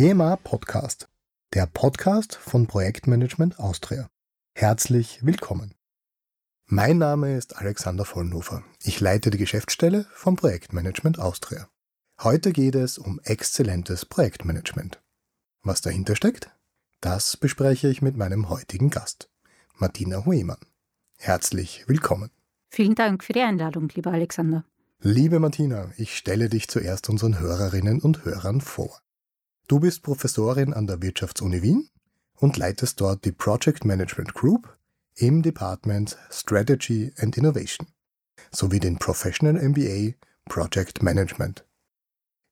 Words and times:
PMA 0.00 0.36
Podcast, 0.36 1.10
der 1.52 1.66
Podcast 1.66 2.34
von 2.34 2.66
Projektmanagement 2.66 3.58
Austria. 3.60 4.08
Herzlich 4.54 5.26
willkommen. 5.26 5.74
Mein 6.64 6.96
Name 6.96 7.36
ist 7.36 7.58
Alexander 7.58 8.06
Vollnhofer. 8.06 8.64
Ich 8.82 9.00
leite 9.00 9.28
die 9.28 9.36
Geschäftsstelle 9.36 10.06
von 10.14 10.36
Projektmanagement 10.36 11.18
Austria. 11.18 11.68
Heute 12.22 12.52
geht 12.52 12.76
es 12.76 12.96
um 12.96 13.20
exzellentes 13.24 14.06
Projektmanagement. 14.06 15.02
Was 15.64 15.82
dahinter 15.82 16.16
steckt? 16.16 16.50
Das 17.02 17.36
bespreche 17.36 17.88
ich 17.88 18.00
mit 18.00 18.16
meinem 18.16 18.48
heutigen 18.48 18.88
Gast, 18.88 19.28
Martina 19.76 20.24
Huemann. 20.24 20.64
Herzlich 21.18 21.84
willkommen. 21.88 22.30
Vielen 22.70 22.94
Dank 22.94 23.22
für 23.22 23.34
die 23.34 23.42
Einladung, 23.42 23.90
lieber 23.94 24.12
Alexander. 24.12 24.64
Liebe 25.00 25.40
Martina, 25.40 25.92
ich 25.98 26.16
stelle 26.16 26.48
dich 26.48 26.68
zuerst 26.68 27.10
unseren 27.10 27.38
Hörerinnen 27.38 28.00
und 28.00 28.24
Hörern 28.24 28.62
vor. 28.62 29.02
Du 29.70 29.78
bist 29.78 30.02
Professorin 30.02 30.74
an 30.74 30.88
der 30.88 31.00
Wirtschaftsuni 31.00 31.62
Wien 31.62 31.88
und 32.34 32.56
leitest 32.56 33.00
dort 33.00 33.24
die 33.24 33.30
Project 33.30 33.84
Management 33.84 34.34
Group 34.34 34.76
im 35.14 35.42
Department 35.42 36.18
Strategy 36.28 37.12
and 37.18 37.38
Innovation 37.38 37.86
sowie 38.50 38.80
den 38.80 38.98
Professional 38.98 39.54
MBA 39.54 40.14
Project 40.46 41.04
Management. 41.04 41.64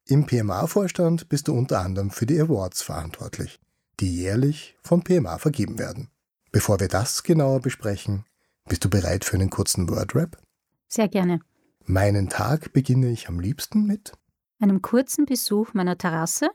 Im 0.04 0.26
PMA-Vorstand 0.26 1.28
bist 1.28 1.48
du 1.48 1.54
unter 1.54 1.80
anderem 1.80 2.12
für 2.12 2.24
die 2.24 2.40
Awards 2.40 2.82
verantwortlich, 2.82 3.58
die 3.98 4.14
jährlich 4.14 4.78
von 4.84 5.02
PMA 5.02 5.38
vergeben 5.38 5.76
werden. 5.76 6.10
Bevor 6.52 6.78
wir 6.78 6.86
das 6.86 7.24
genauer 7.24 7.60
besprechen, 7.60 8.26
bist 8.68 8.84
du 8.84 8.90
bereit 8.90 9.24
für 9.24 9.34
einen 9.34 9.50
kurzen 9.50 9.88
Word-Rap? 9.88 10.38
Sehr 10.86 11.08
gerne. 11.08 11.40
Meinen 11.84 12.28
Tag 12.28 12.72
beginne 12.72 13.10
ich 13.10 13.28
am 13.28 13.40
liebsten 13.40 13.86
mit 13.86 14.12
einem 14.60 14.82
kurzen 14.82 15.26
Besuch 15.26 15.74
meiner 15.74 15.98
Terrasse 15.98 16.50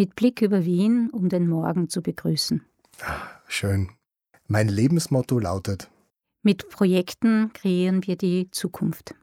mit 0.00 0.16
Blick 0.16 0.40
über 0.40 0.64
Wien, 0.64 1.10
um 1.12 1.28
den 1.28 1.46
Morgen 1.46 1.90
zu 1.90 2.00
begrüßen. 2.00 2.64
Ach, 3.02 3.38
schön. 3.46 3.90
Mein 4.46 4.66
Lebensmotto 4.66 5.38
lautet 5.38 5.90
Mit 6.42 6.70
Projekten 6.70 7.52
kreieren 7.52 8.06
wir 8.06 8.16
die 8.16 8.50
Zukunft. 8.50 9.14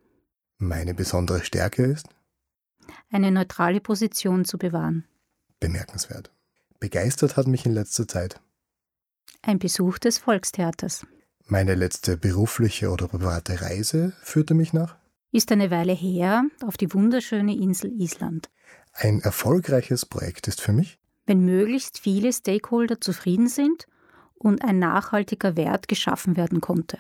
Meine 0.60 0.94
besondere 0.94 1.44
Stärke 1.44 1.84
ist 1.84 2.08
eine 3.10 3.32
neutrale 3.32 3.82
Position 3.82 4.46
zu 4.46 4.60
bewahren. 4.60 5.06
Bemerkenswert. 5.60 6.32
Begeistert 6.80 7.38
hat 7.38 7.48
mich 7.48 7.66
in 7.66 7.74
letzter 7.74 8.08
Zeit 8.08 8.40
ein 9.42 9.58
Besuch 9.58 9.98
des 9.98 10.20
Volkstheaters. 10.20 11.08
Meine 11.48 11.74
letzte 11.74 12.18
berufliche 12.18 12.92
oder 12.92 13.08
private 13.08 13.62
Reise 13.62 14.14
führte 14.22 14.54
mich 14.54 14.74
nach 14.74 14.96
ist 15.32 15.52
eine 15.52 15.72
Weile 15.72 15.94
her 15.94 16.46
auf 16.66 16.78
die 16.78 16.94
wunderschöne 16.94 17.56
Insel 17.56 17.92
Island. 18.02 18.50
Ein 19.00 19.22
erfolgreiches 19.22 20.08
Projekt 20.08 20.48
ist 20.48 20.60
für 20.60 20.74
mich, 20.74 20.98
wenn 21.28 21.46
möglichst 21.46 22.00
viele 22.00 22.34
Stakeholder 22.34 23.00
zufrieden 23.00 23.48
sind 23.48 23.86
und 24.34 24.64
ein 24.64 24.80
nachhaltiger 24.80 25.56
Wert 25.56 25.88
geschaffen 25.88 26.36
werden 26.36 26.62
konnte. 26.62 26.98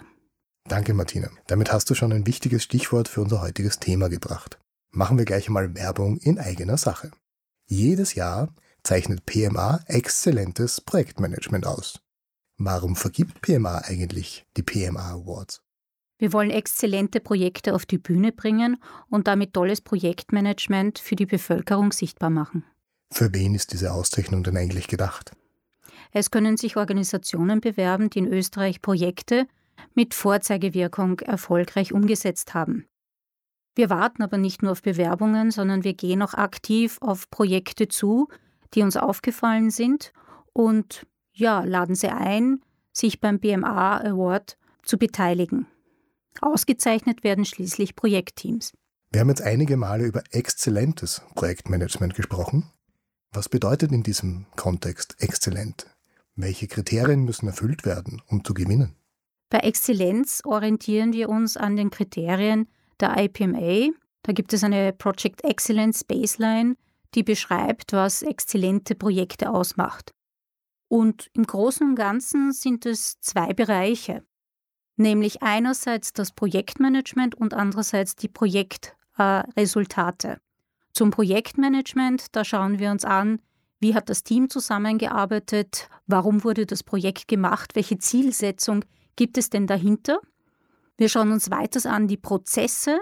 Danke, 0.65 0.93
Martina. 0.93 1.29
Damit 1.47 1.73
hast 1.73 1.89
du 1.89 1.95
schon 1.95 2.11
ein 2.11 2.27
wichtiges 2.27 2.61
Stichwort 2.61 3.07
für 3.07 3.21
unser 3.21 3.41
heutiges 3.41 3.79
Thema 3.79 4.09
gebracht. 4.09 4.59
Machen 4.91 5.17
wir 5.17 5.25
gleich 5.25 5.47
einmal 5.47 5.73
Werbung 5.73 6.17
in 6.17 6.37
eigener 6.37 6.77
Sache. 6.77 7.09
Jedes 7.65 8.13
Jahr 8.13 8.53
zeichnet 8.83 9.25
PMA 9.25 9.79
exzellentes 9.87 10.81
Projektmanagement 10.81 11.65
aus. 11.65 11.99
Warum 12.57 12.95
vergibt 12.95 13.41
PMA 13.41 13.79
eigentlich 13.79 14.45
die 14.55 14.63
PMA 14.63 15.13
Awards? 15.13 15.61
Wir 16.19 16.33
wollen 16.33 16.49
exzellente 16.49 17.19
Projekte 17.19 17.75
auf 17.75 17.85
die 17.85 17.99
Bühne 17.99 18.31
bringen 18.31 18.77
und 19.09 19.27
damit 19.27 19.53
tolles 19.53 19.81
Projektmanagement 19.81 20.97
für 20.99 21.15
die 21.15 21.27
Bevölkerung 21.27 21.91
sichtbar 21.91 22.29
machen. 22.29 22.63
Für 23.11 23.33
wen 23.33 23.53
ist 23.55 23.71
diese 23.73 23.93
Auszeichnung 23.93 24.43
denn 24.43 24.57
eigentlich 24.57 24.87
gedacht? 24.87 25.31
Es 26.11 26.31
können 26.31 26.57
sich 26.57 26.77
Organisationen 26.77 27.61
bewerben, 27.61 28.09
die 28.09 28.19
in 28.19 28.27
Österreich 28.27 28.81
Projekte 28.81 29.47
mit 29.93 30.13
Vorzeigewirkung 30.13 31.19
erfolgreich 31.19 31.93
umgesetzt 31.93 32.53
haben. 32.53 32.85
Wir 33.75 33.91
warten 33.91 34.23
aber 34.23 34.37
nicht 34.37 34.63
nur 34.63 34.71
auf 34.71 34.81
Bewerbungen, 34.81 35.51
sondern 35.51 35.83
wir 35.83 35.93
gehen 35.93 36.23
auch 36.23 36.33
aktiv 36.33 36.97
auf 36.99 37.29
Projekte 37.29 37.87
zu, 37.87 38.27
die 38.73 38.81
uns 38.81 38.97
aufgefallen 38.97 39.69
sind 39.69 40.13
und 40.51 41.05
ja, 41.31 41.63
laden 41.63 41.93
sie 41.93 42.09
ein, 42.09 42.61
sich 42.91 43.21
beim 43.21 43.39
BMA 43.39 43.99
Award 43.99 44.57
zu 44.81 44.97
beteiligen. 44.97 45.67
Ausgezeichnet 46.41 47.23
werden 47.23 47.45
schließlich 47.45 47.95
Projektteams. 47.95 48.73
Wir 49.11 49.21
haben 49.21 49.29
jetzt 49.29 49.41
einige 49.41 49.77
Male 49.77 50.05
über 50.05 50.23
exzellentes 50.31 51.21
Projektmanagement 51.35 52.13
gesprochen. 52.15 52.71
Was 53.31 53.49
bedeutet 53.49 53.91
in 53.91 54.03
diesem 54.03 54.45
Kontext 54.55 55.15
exzellent? 55.19 55.87
Welche 56.35 56.67
Kriterien 56.67 57.23
müssen 57.23 57.47
erfüllt 57.47 57.85
werden, 57.85 58.21
um 58.27 58.43
zu 58.43 58.53
gewinnen? 58.53 58.95
Bei 59.49 59.59
Exzellenz 59.59 60.41
orientieren 60.43 61.13
wir 61.13 61.29
uns 61.29 61.55
an 61.55 61.77
den 61.77 61.89
Kriterien 61.89 62.67
der 62.99 63.17
IPMA. 63.17 63.91
Da 64.23 64.33
gibt 64.33 64.51
es 64.53 64.63
eine 64.63 64.91
Project 64.91 65.43
Excellence 65.43 66.03
Baseline, 66.03 66.75
die 67.15 67.23
beschreibt, 67.23 67.93
was 67.93 68.21
exzellente 68.21 68.93
Projekte 68.93 69.49
ausmacht. 69.49 70.13
Und 70.89 71.29
im 71.33 71.45
Großen 71.45 71.87
und 71.87 71.95
Ganzen 71.95 72.51
sind 72.51 72.85
es 72.85 73.19
zwei 73.21 73.53
Bereiche 73.53 74.23
nämlich 74.97 75.41
einerseits 75.41 76.13
das 76.13 76.31
Projektmanagement 76.31 77.35
und 77.35 77.53
andererseits 77.53 78.15
die 78.15 78.27
Projektresultate. 78.27 80.27
Äh, 80.27 80.37
Zum 80.93 81.11
Projektmanagement, 81.11 82.35
da 82.35 82.43
schauen 82.43 82.79
wir 82.79 82.91
uns 82.91 83.05
an, 83.05 83.39
wie 83.79 83.93
hat 83.93 84.09
das 84.09 84.23
Team 84.23 84.49
zusammengearbeitet, 84.49 85.89
warum 86.07 86.43
wurde 86.43 86.65
das 86.65 86.83
Projekt 86.83 87.27
gemacht, 87.27 87.75
welche 87.75 87.99
Zielsetzung 87.99 88.83
gibt 89.15 89.37
es 89.37 89.49
denn 89.49 89.67
dahinter. 89.67 90.19
Wir 90.97 91.09
schauen 91.09 91.31
uns 91.31 91.51
weiters 91.51 91.85
an 91.85 92.07
die 92.07 92.17
Prozesse, 92.17 92.99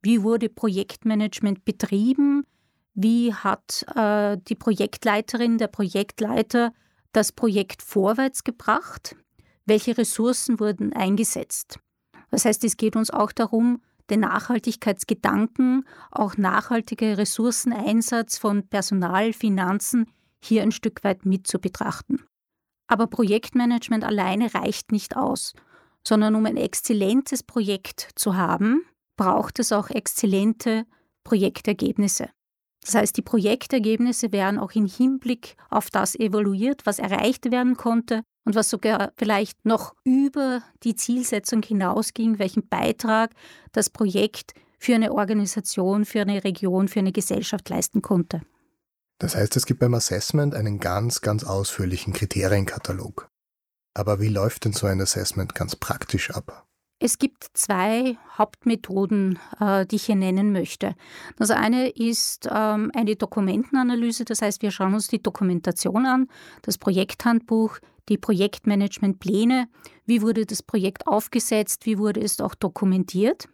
wie 0.00 0.22
wurde 0.22 0.48
Projektmanagement 0.48 1.64
betrieben, 1.64 2.44
wie 2.94 3.34
hat 3.34 3.84
äh, 3.96 4.38
die 4.48 4.54
Projektleiterin, 4.54 5.58
der 5.58 5.68
Projektleiter 5.68 6.72
das 7.12 7.32
Projekt 7.32 7.82
vorwärts 7.82 8.44
gebracht, 8.44 9.16
welche 9.66 9.96
Ressourcen 9.96 10.60
wurden 10.60 10.92
eingesetzt. 10.92 11.78
Das 12.30 12.44
heißt, 12.44 12.64
es 12.64 12.76
geht 12.76 12.96
uns 12.96 13.10
auch 13.10 13.32
darum, 13.32 13.82
den 14.10 14.20
Nachhaltigkeitsgedanken, 14.20 15.86
auch 16.10 16.36
nachhaltige 16.36 17.18
Ressourceneinsatz 17.18 18.38
von 18.38 18.68
Personal, 18.68 19.32
Finanzen 19.32 20.06
hier 20.42 20.62
ein 20.62 20.72
Stück 20.72 21.04
weit 21.04 21.24
mit 21.24 21.46
zu 21.46 21.58
betrachten. 21.58 22.24
Aber 22.88 23.06
Projektmanagement 23.06 24.04
alleine 24.04 24.54
reicht 24.54 24.92
nicht 24.92 25.16
aus, 25.16 25.54
sondern 26.06 26.34
um 26.34 26.44
ein 26.46 26.56
exzellentes 26.56 27.42
Projekt 27.42 28.10
zu 28.16 28.36
haben, 28.36 28.84
braucht 29.16 29.58
es 29.60 29.72
auch 29.72 29.88
exzellente 29.88 30.84
Projektergebnisse. 31.24 32.28
Das 32.84 32.94
heißt, 32.94 33.16
die 33.16 33.22
Projektergebnisse 33.22 34.32
werden 34.32 34.58
auch 34.58 34.72
im 34.72 34.86
Hinblick 34.86 35.56
auf 35.70 35.90
das 35.90 36.14
evaluiert, 36.14 36.84
was 36.84 36.98
erreicht 36.98 37.50
werden 37.50 37.76
konnte 37.76 38.22
und 38.44 38.54
was 38.54 38.70
sogar 38.70 39.12
vielleicht 39.16 39.64
noch 39.64 39.94
über 40.04 40.62
die 40.82 40.96
Zielsetzung 40.96 41.62
hinausging, 41.62 42.38
welchen 42.38 42.68
Beitrag 42.68 43.32
das 43.70 43.88
Projekt 43.88 44.54
für 44.78 44.96
eine 44.96 45.12
Organisation, 45.12 46.04
für 46.04 46.22
eine 46.22 46.42
Region, 46.42 46.88
für 46.88 46.98
eine 46.98 47.12
Gesellschaft 47.12 47.68
leisten 47.68 48.02
konnte. 48.02 48.42
Das 49.18 49.36
heißt, 49.36 49.54
es 49.54 49.66
gibt 49.66 49.78
beim 49.78 49.94
Assessment 49.94 50.54
einen 50.54 50.80
ganz, 50.80 51.20
ganz 51.20 51.44
ausführlichen 51.44 52.12
Kriterienkatalog. 52.12 53.28
Aber 53.94 54.20
wie 54.20 54.28
läuft 54.28 54.64
denn 54.64 54.72
so 54.72 54.88
ein 54.88 55.00
Assessment 55.00 55.54
ganz 55.54 55.76
praktisch 55.76 56.32
ab? 56.32 56.66
Es 57.04 57.18
gibt 57.18 57.48
zwei 57.54 58.16
Hauptmethoden, 58.38 59.36
äh, 59.58 59.84
die 59.86 59.96
ich 59.96 60.04
hier 60.04 60.14
nennen 60.14 60.52
möchte. 60.52 60.94
Das 61.36 61.50
eine 61.50 61.88
ist 61.88 62.48
ähm, 62.48 62.92
eine 62.94 63.16
Dokumentenanalyse, 63.16 64.24
das 64.24 64.40
heißt, 64.40 64.62
wir 64.62 64.70
schauen 64.70 64.94
uns 64.94 65.08
die 65.08 65.20
Dokumentation 65.20 66.06
an, 66.06 66.28
das 66.62 66.78
Projekthandbuch, 66.78 67.80
die 68.08 68.18
Projektmanagementpläne, 68.18 69.66
wie 70.06 70.22
wurde 70.22 70.46
das 70.46 70.62
Projekt 70.62 71.08
aufgesetzt, 71.08 71.86
wie 71.86 71.98
wurde 71.98 72.20
es 72.20 72.40
auch 72.40 72.54
dokumentiert. 72.54 73.48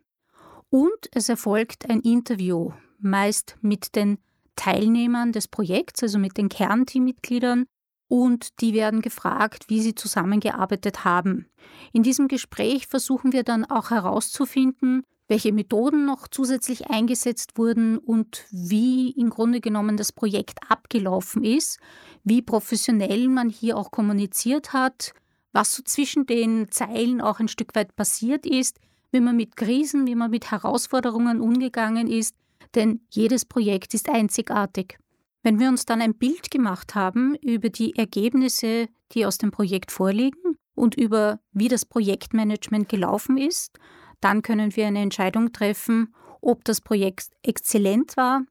Und 0.68 1.08
es 1.14 1.30
erfolgt 1.30 1.88
ein 1.88 2.00
Interview, 2.00 2.72
meist 2.98 3.56
mit 3.62 3.96
den 3.96 4.18
Teilnehmern 4.56 5.32
des 5.32 5.48
Projekts, 5.48 6.02
also 6.02 6.18
mit 6.18 6.36
den 6.36 6.50
Kernteammitgliedern, 6.50 7.64
und 8.08 8.60
die 8.60 8.74
werden 8.74 9.02
gefragt, 9.02 9.66
wie 9.68 9.80
sie 9.80 9.94
zusammengearbeitet 9.94 11.04
haben. 11.04 11.46
In 11.92 12.02
diesem 12.02 12.28
Gespräch 12.28 12.86
versuchen 12.86 13.32
wir 13.32 13.44
dann 13.44 13.64
auch 13.64 13.90
herauszufinden, 13.90 15.02
welche 15.28 15.52
Methoden 15.52 16.06
noch 16.06 16.26
zusätzlich 16.26 16.88
eingesetzt 16.88 17.58
wurden 17.58 17.98
und 17.98 18.46
wie 18.50 19.10
im 19.10 19.28
Grunde 19.28 19.60
genommen 19.60 19.98
das 19.98 20.10
Projekt 20.10 20.58
abgelaufen 20.68 21.44
ist, 21.44 21.78
wie 22.24 22.40
professionell 22.40 23.28
man 23.28 23.50
hier 23.50 23.76
auch 23.76 23.90
kommuniziert 23.90 24.72
hat, 24.72 25.12
was 25.52 25.74
so 25.74 25.82
zwischen 25.82 26.24
den 26.24 26.70
Zeilen 26.70 27.20
auch 27.20 27.40
ein 27.40 27.48
Stück 27.48 27.74
weit 27.74 27.94
passiert 27.94 28.46
ist, 28.46 28.78
wie 29.12 29.20
man 29.20 29.36
mit 29.36 29.56
Krisen, 29.56 30.06
wie 30.06 30.14
man 30.14 30.30
mit 30.30 30.50
Herausforderungen 30.50 31.40
umgegangen 31.40 32.06
ist, 32.06 32.34
denn 32.74 33.00
jedes 33.10 33.44
Projekt 33.44 33.94
ist 33.94 34.08
einzigartig. 34.08 34.98
Wenn 35.42 35.58
wir 35.58 35.68
uns 35.68 35.86
dann 35.86 36.02
ein 36.02 36.14
Bild 36.14 36.50
gemacht 36.50 36.94
haben 36.94 37.34
über 37.36 37.70
die 37.70 37.96
Ergebnisse, 37.96 38.88
die 39.12 39.24
aus 39.24 39.38
dem 39.38 39.50
Projekt 39.50 39.92
vorliegen 39.92 40.58
und 40.74 40.94
über 40.96 41.40
wie 41.52 41.68
das 41.68 41.84
Projektmanagement 41.84 42.88
gelaufen 42.88 43.38
ist, 43.38 43.78
dann 44.20 44.42
können 44.42 44.74
wir 44.74 44.86
eine 44.86 45.00
Entscheidung 45.00 45.52
treffen, 45.52 46.14
ob 46.40 46.64
das 46.64 46.80
Projekt 46.80 47.30
exzellent 47.42 48.16
war 48.16 48.42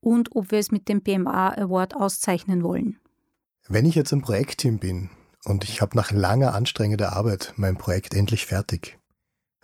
und 0.00 0.34
ob 0.34 0.50
wir 0.50 0.58
es 0.58 0.70
mit 0.70 0.88
dem 0.88 1.02
PMA 1.02 1.54
Award 1.54 1.94
auszeichnen 1.94 2.62
wollen. 2.62 2.98
Wenn 3.68 3.86
ich 3.86 3.94
jetzt 3.94 4.12
im 4.12 4.22
Projektteam 4.22 4.78
bin 4.78 5.10
und 5.44 5.64
ich 5.64 5.80
habe 5.80 5.96
nach 5.96 6.10
langer 6.10 6.54
anstrengender 6.54 7.12
Arbeit 7.12 7.54
mein 7.56 7.78
Projekt 7.78 8.14
endlich 8.14 8.46
fertig, 8.46 8.98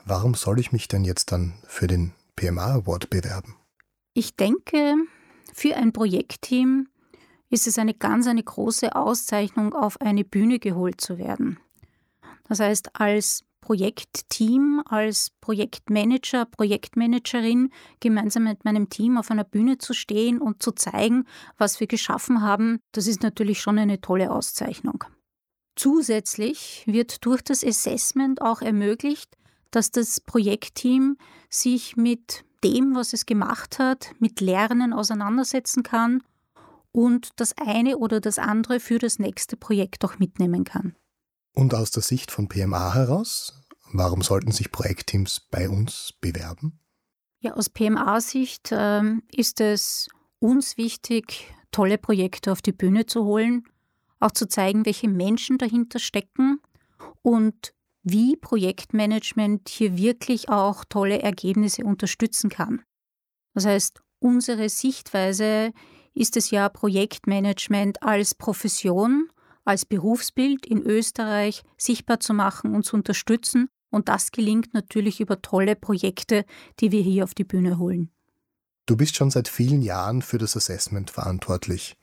warum 0.04 0.34
soll 0.34 0.60
ich 0.60 0.70
mich 0.72 0.86
denn 0.86 1.04
jetzt 1.04 1.32
dann 1.32 1.54
für 1.64 1.88
den 1.88 2.12
PMA 2.36 2.74
Award 2.74 3.10
bewerben? 3.10 3.56
Ich 4.14 4.36
denke, 4.36 4.94
für 5.58 5.76
ein 5.76 5.92
Projektteam 5.92 6.86
ist 7.50 7.66
es 7.66 7.78
eine 7.78 7.92
ganz 7.92 8.28
eine 8.28 8.44
große 8.44 8.94
Auszeichnung, 8.94 9.74
auf 9.74 10.00
eine 10.00 10.24
Bühne 10.24 10.60
geholt 10.60 11.00
zu 11.00 11.18
werden. 11.18 11.58
Das 12.44 12.60
heißt, 12.60 12.90
als 12.94 13.44
Projektteam, 13.60 14.82
als 14.86 15.32
Projektmanager, 15.40 16.44
Projektmanagerin 16.44 17.70
gemeinsam 17.98 18.44
mit 18.44 18.64
meinem 18.64 18.88
Team 18.88 19.18
auf 19.18 19.32
einer 19.32 19.42
Bühne 19.42 19.78
zu 19.78 19.94
stehen 19.94 20.40
und 20.40 20.62
zu 20.62 20.70
zeigen, 20.70 21.24
was 21.56 21.80
wir 21.80 21.88
geschaffen 21.88 22.40
haben, 22.40 22.78
das 22.92 23.08
ist 23.08 23.24
natürlich 23.24 23.60
schon 23.60 23.80
eine 23.80 24.00
tolle 24.00 24.30
Auszeichnung. 24.30 25.02
Zusätzlich 25.74 26.84
wird 26.86 27.24
durch 27.26 27.42
das 27.42 27.64
Assessment 27.64 28.42
auch 28.42 28.62
ermöglicht, 28.62 29.36
dass 29.70 29.90
das 29.90 30.20
Projektteam 30.20 31.18
sich 31.50 31.96
mit 31.96 32.44
dem, 32.64 32.94
was 32.94 33.12
es 33.12 33.26
gemacht 33.26 33.78
hat, 33.78 34.12
mit 34.18 34.40
Lernen 34.40 34.92
auseinandersetzen 34.92 35.82
kann 35.82 36.22
und 36.92 37.30
das 37.36 37.54
eine 37.56 37.98
oder 37.98 38.20
das 38.20 38.38
andere 38.38 38.80
für 38.80 38.98
das 38.98 39.18
nächste 39.18 39.56
Projekt 39.56 40.04
auch 40.04 40.18
mitnehmen 40.18 40.64
kann. 40.64 40.96
Und 41.54 41.74
aus 41.74 41.90
der 41.90 42.02
Sicht 42.02 42.30
von 42.30 42.48
PMA 42.48 42.94
heraus, 42.94 43.64
warum 43.92 44.22
sollten 44.22 44.52
sich 44.52 44.70
Projektteams 44.72 45.40
bei 45.50 45.68
uns 45.68 46.14
bewerben? 46.20 46.80
Ja, 47.40 47.54
aus 47.54 47.68
PMA-Sicht 47.68 48.72
äh, 48.72 49.02
ist 49.32 49.60
es 49.60 50.08
uns 50.40 50.76
wichtig, 50.76 51.52
tolle 51.70 51.98
Projekte 51.98 52.52
auf 52.52 52.62
die 52.62 52.72
Bühne 52.72 53.06
zu 53.06 53.24
holen, 53.24 53.64
auch 54.20 54.32
zu 54.32 54.48
zeigen, 54.48 54.86
welche 54.86 55.08
Menschen 55.08 55.58
dahinter 55.58 55.98
stecken 55.98 56.60
und 57.22 57.74
wie 58.02 58.36
Projektmanagement 58.36 59.68
hier 59.68 59.96
wirklich 59.96 60.48
auch 60.48 60.84
tolle 60.88 61.20
Ergebnisse 61.20 61.84
unterstützen 61.84 62.50
kann. 62.50 62.82
Das 63.54 63.66
heißt, 63.66 64.00
unsere 64.18 64.68
Sichtweise 64.68 65.72
ist 66.14 66.36
es 66.36 66.50
ja, 66.50 66.68
Projektmanagement 66.68 68.02
als 68.02 68.34
Profession 68.34 69.28
als 69.68 69.84
Berufsbild 69.84 70.64
in 70.64 70.82
Österreich 70.82 71.62
sichtbar 71.76 72.20
zu 72.20 72.32
machen 72.32 72.74
und 72.74 72.84
zu 72.84 72.96
unterstützen. 72.96 73.68
Und 73.90 74.08
das 74.08 74.32
gelingt 74.32 74.72
natürlich 74.72 75.20
über 75.20 75.42
tolle 75.42 75.76
Projekte, 75.76 76.46
die 76.80 76.90
wir 76.90 77.02
hier 77.02 77.24
auf 77.24 77.34
die 77.34 77.44
Bühne 77.44 77.78
holen. 77.78 78.10
Du 78.86 78.96
bist 78.96 79.16
schon 79.16 79.30
seit 79.30 79.46
vielen 79.46 79.82
Jahren 79.82 80.22
für 80.22 80.38
das 80.38 80.56
Assessment 80.56 81.10
verantwortlich. 81.10 81.98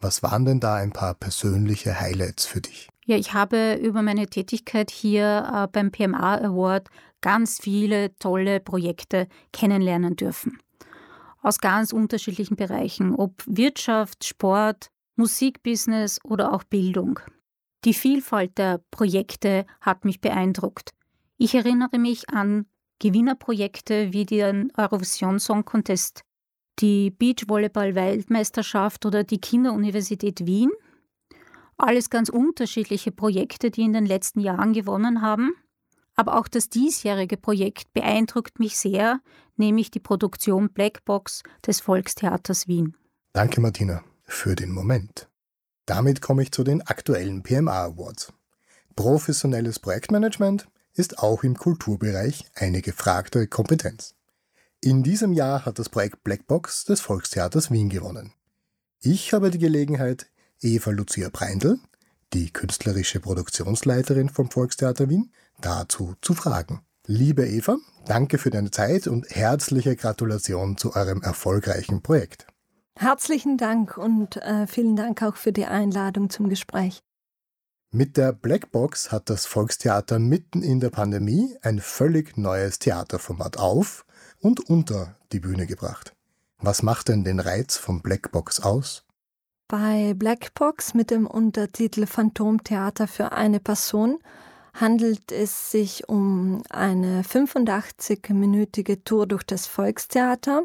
Was 0.00 0.22
waren 0.22 0.46
denn 0.46 0.60
da 0.60 0.76
ein 0.76 0.92
paar 0.92 1.12
persönliche 1.12 2.00
Highlights 2.00 2.46
für 2.46 2.62
dich? 2.62 2.88
Ja, 3.06 3.16
ich 3.16 3.34
habe 3.34 3.74
über 3.74 4.02
meine 4.02 4.26
Tätigkeit 4.26 4.90
hier 4.90 5.50
äh, 5.52 5.68
beim 5.70 5.90
PMA 5.90 6.36
Award 6.38 6.88
ganz 7.20 7.58
viele 7.60 8.16
tolle 8.18 8.60
Projekte 8.60 9.28
kennenlernen 9.52 10.16
dürfen. 10.16 10.58
Aus 11.42 11.58
ganz 11.58 11.92
unterschiedlichen 11.92 12.56
Bereichen, 12.56 13.14
ob 13.14 13.42
Wirtschaft, 13.46 14.24
Sport, 14.24 14.88
Musikbusiness 15.16 16.18
oder 16.24 16.52
auch 16.52 16.64
Bildung. 16.64 17.20
Die 17.84 17.94
Vielfalt 17.94 18.56
der 18.56 18.80
Projekte 18.90 19.66
hat 19.82 20.06
mich 20.06 20.22
beeindruckt. 20.22 20.92
Ich 21.36 21.54
erinnere 21.54 21.98
mich 21.98 22.30
an 22.30 22.66
Gewinnerprojekte 23.00 24.12
wie 24.12 24.24
den 24.24 24.72
Eurovision 24.76 25.38
Song 25.38 25.66
Contest, 25.66 26.22
die 26.78 27.10
Beachvolleyball-Weltmeisterschaft 27.10 29.04
oder 29.04 29.24
die 29.24 29.40
Kinderuniversität 29.40 30.46
Wien. 30.46 30.70
Alles 31.76 32.10
ganz 32.10 32.28
unterschiedliche 32.28 33.10
Projekte, 33.10 33.70
die 33.70 33.82
in 33.82 33.92
den 33.92 34.06
letzten 34.06 34.40
Jahren 34.40 34.72
gewonnen 34.72 35.22
haben. 35.22 35.54
Aber 36.14 36.38
auch 36.38 36.46
das 36.46 36.68
diesjährige 36.68 37.36
Projekt 37.36 37.92
beeindruckt 37.92 38.60
mich 38.60 38.78
sehr, 38.78 39.20
nämlich 39.56 39.90
die 39.90 40.00
Produktion 40.00 40.70
Blackbox 40.70 41.42
des 41.66 41.80
Volkstheaters 41.80 42.68
Wien. 42.68 42.96
Danke, 43.32 43.60
Martina 43.60 44.04
für 44.24 44.54
den 44.54 44.72
Moment. 44.72 45.28
Damit 45.86 46.20
komme 46.20 46.42
ich 46.42 46.52
zu 46.52 46.64
den 46.64 46.82
aktuellen 46.82 47.42
PMA 47.42 47.84
Awards. 47.84 48.32
Professionelles 48.96 49.78
Projektmanagement 49.78 50.68
ist 50.94 51.18
auch 51.18 51.42
im 51.42 51.56
Kulturbereich 51.56 52.44
eine 52.54 52.80
gefragte 52.80 53.46
Kompetenz. 53.48 54.14
In 54.80 55.02
diesem 55.02 55.32
Jahr 55.32 55.64
hat 55.64 55.78
das 55.78 55.88
Projekt 55.88 56.24
Blackbox 56.24 56.84
des 56.84 57.00
Volkstheaters 57.00 57.70
Wien 57.70 57.88
gewonnen. 57.88 58.32
Ich 59.00 59.32
habe 59.32 59.50
die 59.50 59.58
Gelegenheit, 59.58 60.30
Eva 60.64 60.90
Lucia 60.90 61.28
Breindl, 61.28 61.78
die 62.32 62.50
künstlerische 62.50 63.20
Produktionsleiterin 63.20 64.30
vom 64.30 64.50
Volkstheater 64.50 65.10
Wien, 65.10 65.30
dazu 65.60 66.14
zu 66.22 66.34
fragen. 66.34 66.80
Liebe 67.06 67.46
Eva, 67.46 67.76
danke 68.06 68.38
für 68.38 68.48
deine 68.48 68.70
Zeit 68.70 69.06
und 69.06 69.28
herzliche 69.28 69.94
Gratulation 69.94 70.78
zu 70.78 70.96
eurem 70.96 71.20
erfolgreichen 71.20 72.02
Projekt. 72.02 72.46
Herzlichen 72.96 73.58
Dank 73.58 73.98
und 73.98 74.36
äh, 74.36 74.66
vielen 74.66 74.96
Dank 74.96 75.22
auch 75.22 75.36
für 75.36 75.52
die 75.52 75.66
Einladung 75.66 76.30
zum 76.30 76.48
Gespräch. 76.48 77.02
Mit 77.90 78.16
der 78.16 78.32
Blackbox 78.32 79.12
hat 79.12 79.28
das 79.28 79.46
Volkstheater 79.46 80.18
mitten 80.18 80.62
in 80.62 80.80
der 80.80 80.90
Pandemie 80.90 81.56
ein 81.60 81.78
völlig 81.78 82.38
neues 82.38 82.78
Theaterformat 82.78 83.58
auf 83.58 84.06
und 84.40 84.60
unter 84.60 85.16
die 85.32 85.40
Bühne 85.40 85.66
gebracht. 85.66 86.14
Was 86.58 86.82
macht 86.82 87.08
denn 87.08 87.22
den 87.22 87.38
Reiz 87.38 87.76
von 87.76 88.00
Blackbox 88.00 88.60
aus? 88.60 89.03
Bei 89.76 90.14
Blackbox 90.14 90.94
mit 90.94 91.10
dem 91.10 91.26
Untertitel 91.26 92.06
Phantomtheater 92.06 93.08
für 93.08 93.32
eine 93.32 93.58
Person 93.58 94.20
handelt 94.72 95.32
es 95.32 95.72
sich 95.72 96.08
um 96.08 96.62
eine 96.70 97.22
85-minütige 97.22 99.02
Tour 99.02 99.26
durch 99.26 99.42
das 99.42 99.66
Volkstheater 99.66 100.62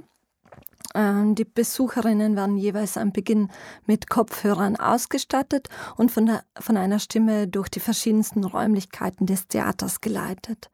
ähm, 0.94 1.34
die 1.34 1.44
Besucherinnen 1.44 2.36
werden 2.36 2.58
jeweils 2.58 2.98
am 2.98 3.12
Beginn 3.12 3.50
mit 3.88 4.12
Kopfhörern 4.12 4.76
ausgestattet 4.76 5.70
und 5.98 6.12
von, 6.12 6.28
der, 6.28 6.44
von 6.60 6.78
einer 6.78 7.00
Stimme 7.00 7.48
durch 7.48 7.70
die 7.70 7.80
verschiedensten 7.80 8.44
Räumlichkeiten 8.44 9.26
des 9.26 9.48
Theaters 9.48 10.02
geleitet. 10.02 10.70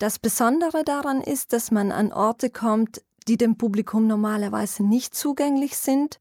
Das 0.00 0.18
Besondere 0.18 0.82
daran 0.82 1.20
ist, 1.20 1.52
dass 1.52 1.70
man 1.70 1.92
an 1.92 2.12
Orte 2.12 2.50
kommt, 2.50 3.04
die 3.28 3.36
dem 3.36 3.56
Publikum 3.56 4.08
normalerweise 4.08 4.82
nicht 4.82 5.14
zugänglich 5.14 5.76
sind 5.76 6.18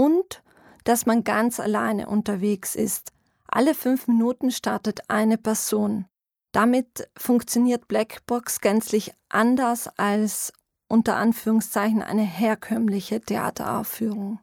und 0.00 0.42
dass 0.84 1.04
man 1.04 1.24
ganz 1.24 1.60
alleine 1.60 2.06
unterwegs 2.08 2.74
ist. 2.74 3.12
Alle 3.46 3.74
fünf 3.74 4.08
Minuten 4.08 4.50
startet 4.50 5.10
eine 5.10 5.36
Person. 5.36 6.06
Damit 6.52 7.10
funktioniert 7.18 7.86
Blackbox 7.86 8.62
gänzlich 8.62 9.12
anders 9.28 9.90
als 9.98 10.54
unter 10.88 11.16
Anführungszeichen 11.16 12.02
eine 12.02 12.22
herkömmliche 12.22 13.20
Theateraufführung. 13.20 14.40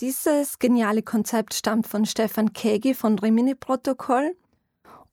Dieses 0.00 0.58
geniale 0.58 1.02
Konzept 1.02 1.54
stammt 1.54 1.86
von 1.86 2.04
Stefan 2.04 2.52
Kegi 2.52 2.94
von 2.94 3.20
Rimini 3.20 3.54
Protokoll 3.54 4.36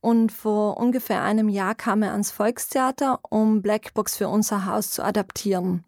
und 0.02 0.32
vor 0.32 0.78
ungefähr 0.78 1.22
einem 1.22 1.48
Jahr 1.48 1.76
kam 1.76 2.02
er 2.02 2.14
ans 2.14 2.32
Volkstheater, 2.32 3.20
um 3.30 3.62
Blackbox 3.62 4.18
für 4.18 4.30
unser 4.30 4.66
Haus 4.66 4.90
zu 4.90 5.04
adaptieren. 5.04 5.84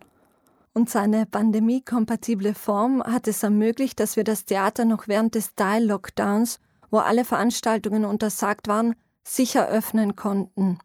Und 0.73 0.89
seine 0.89 1.25
pandemiekompatible 1.25 2.53
Form 2.53 3.03
hat 3.03 3.27
es 3.27 3.43
ermöglicht, 3.43 3.99
dass 3.99 4.15
wir 4.15 4.23
das 4.23 4.45
Theater 4.45 4.85
noch 4.85 5.07
während 5.07 5.35
des 5.35 5.55
Teil-Lockdowns, 5.55 6.59
wo 6.91 6.97
alle 6.99 7.25
Veranstaltungen 7.25 8.05
untersagt 8.05 8.67
waren, 8.67 8.95
sicher 9.23 9.67
öffnen 9.67 10.15
konnten. 10.15 10.79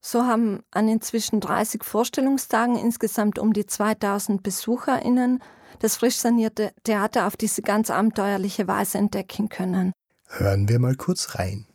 So 0.00 0.24
haben 0.24 0.64
an 0.72 0.88
inzwischen 0.88 1.40
30 1.40 1.84
Vorstellungstagen 1.84 2.76
insgesamt 2.76 3.38
um 3.38 3.52
die 3.52 3.66
2000 3.66 4.42
BesucherInnen 4.42 5.40
das 5.78 5.96
frisch 5.96 6.16
sanierte 6.16 6.72
Theater 6.84 7.26
auf 7.26 7.36
diese 7.36 7.62
ganz 7.62 7.90
abenteuerliche 7.90 8.68
Weise 8.68 8.98
entdecken 8.98 9.48
können. 9.48 9.92
Hören 10.28 10.68
wir 10.68 10.78
mal 10.78 10.94
kurz 10.96 11.36
rein. 11.36 11.66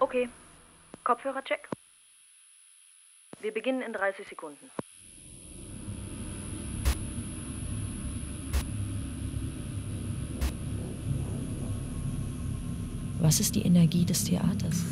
Okay, 0.00 0.28
Kopfhörercheck. 1.04 1.68
Wir 3.40 3.52
beginnen 3.52 3.82
in 3.82 3.92
30 3.92 4.26
Sekunden. 4.26 4.70
Was 13.20 13.40
ist 13.40 13.54
die 13.54 13.62
Energie 13.62 14.04
des 14.04 14.24
Theaters? 14.24 14.84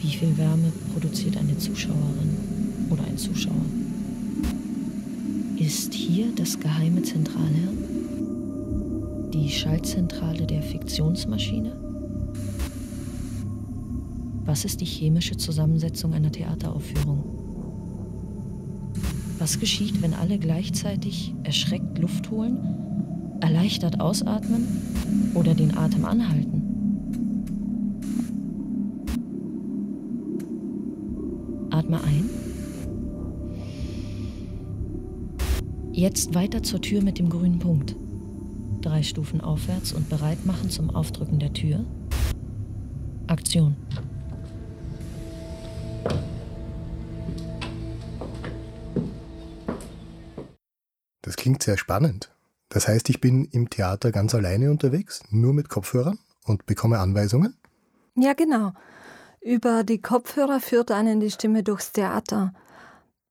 Wie 0.00 0.16
viel 0.16 0.36
Wärme 0.36 0.72
produziert 0.92 1.36
eine 1.36 1.56
Zuschauerin? 1.58 2.52
oder 2.92 3.04
ein 3.04 3.16
Zuschauer. 3.16 3.64
Ist 5.56 5.94
hier 5.94 6.32
das 6.34 6.58
geheime 6.60 7.02
Zentralhirn? 7.02 7.78
Die 9.32 9.50
Schaltzentrale 9.50 10.46
der 10.46 10.62
Fiktionsmaschine? 10.62 11.81
Was 14.52 14.66
ist 14.66 14.82
die 14.82 14.84
chemische 14.84 15.38
Zusammensetzung 15.38 16.12
einer 16.12 16.30
Theateraufführung? 16.30 17.24
Was 19.38 19.58
geschieht, 19.58 20.02
wenn 20.02 20.12
alle 20.12 20.38
gleichzeitig 20.38 21.34
erschreckt 21.42 21.96
Luft 21.98 22.30
holen, 22.30 22.58
erleichtert 23.40 23.98
ausatmen 23.98 24.68
oder 25.32 25.54
den 25.54 25.74
Atem 25.74 26.04
anhalten? 26.04 26.62
Atme 31.70 32.04
ein. 32.04 32.28
Jetzt 35.92 36.34
weiter 36.34 36.62
zur 36.62 36.82
Tür 36.82 37.02
mit 37.02 37.18
dem 37.18 37.30
grünen 37.30 37.58
Punkt. 37.58 37.96
Drei 38.82 39.02
Stufen 39.02 39.40
aufwärts 39.40 39.94
und 39.94 40.10
bereit 40.10 40.44
machen 40.44 40.68
zum 40.68 40.90
Aufdrücken 40.90 41.38
der 41.38 41.54
Tür. 41.54 41.86
Aktion. 43.28 43.76
Klingt 51.42 51.64
sehr 51.64 51.76
spannend. 51.76 52.30
Das 52.68 52.86
heißt, 52.86 53.10
ich 53.10 53.20
bin 53.20 53.46
im 53.46 53.68
Theater 53.68 54.12
ganz 54.12 54.32
alleine 54.32 54.70
unterwegs, 54.70 55.24
nur 55.30 55.52
mit 55.52 55.68
Kopfhörern 55.68 56.20
und 56.44 56.66
bekomme 56.66 57.00
Anweisungen? 57.00 57.56
Ja, 58.14 58.32
genau. 58.32 58.74
Über 59.40 59.82
die 59.82 60.00
Kopfhörer 60.00 60.60
führt 60.60 60.92
einen 60.92 61.18
die 61.18 61.32
Stimme 61.32 61.64
durchs 61.64 61.90
Theater. 61.90 62.54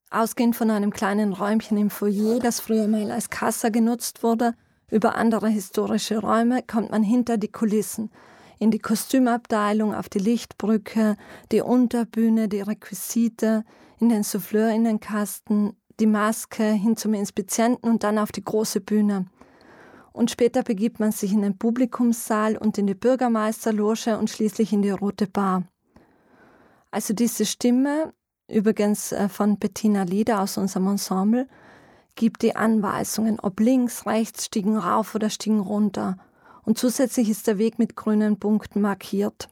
Ausgehend 0.10 0.58
von 0.58 0.70
einem 0.72 0.91
kleinen 0.91 1.32
Räumchen 1.32 1.77
im 1.77 1.89
Foyer, 1.89 2.39
das 2.39 2.60
früher 2.60 2.89
mal 2.89 3.12
als 3.12 3.30
Kassa 3.30 3.70
genutzt 3.70 4.24
wurde, 4.24 4.56
über 4.89 5.15
andere 5.15 5.48
historische 5.48 6.18
Räume 6.18 6.63
kommt 6.63 6.91
man 6.91 7.03
hinter 7.03 7.38
die 7.38 7.51
Kulissen, 7.51 8.12
in 8.60 8.72
die 8.72 8.80
Kostümabteilung, 8.80 9.96
auf 9.96 10.10
die 10.10 10.20
Lichtbrücke, 10.20 11.15
die 11.53 11.62
Unterbühne, 11.62 12.50
die 12.50 12.60
Requisite, 12.60 13.63
in 14.00 14.10
den 14.10 14.24
Souffleurinnenkasten, 14.24 15.77
die 16.00 16.07
Maske 16.07 16.63
hin 16.63 16.98
zum 16.98 17.13
Inspizienten 17.13 17.89
und 17.89 18.03
dann 18.03 18.17
auf 18.17 18.31
die 18.31 18.43
große 18.43 18.81
Bühne. 18.81 19.25
Und 20.13 20.31
später 20.31 20.63
begibt 20.63 21.00
man 21.00 21.12
sich 21.12 21.31
in 21.31 21.41
den 21.41 21.57
Publikumssaal 21.57 22.57
und 22.57 22.77
in 22.77 22.88
die 22.88 22.95
Bürgermeisterloge 22.95 24.17
und 24.17 24.29
schließlich 24.29 24.74
in 24.74 24.81
die 24.81 24.89
Rote 24.89 25.27
Bar. 25.27 25.63
Also 26.91 27.13
diese 27.13 27.45
Stimme, 27.45 28.13
übrigens 28.50 29.13
äh, 29.13 29.29
von 29.29 29.57
Bettina 29.57 30.03
Lieder 30.03 30.41
aus 30.41 30.57
unserem 30.57 30.88
Ensemble, 30.88 31.48
gibt 32.15 32.41
die 32.41 32.55
Anweisungen, 32.55 33.39
ob 33.39 33.60
links, 33.62 34.05
rechts, 34.05 34.45
stiegen 34.45 34.77
rauf 34.77 35.15
oder 35.15 35.29
stiegen 35.29 35.62
runter. 35.62 36.17
Und 36.63 36.77
zusätzlich 36.77 37.29
ist 37.29 37.48
der 37.48 37.57
Weg 37.57 37.79
mit 37.79 37.95
grünen 37.95 38.38
Punkten 38.38 38.81
markiert. 38.81 39.50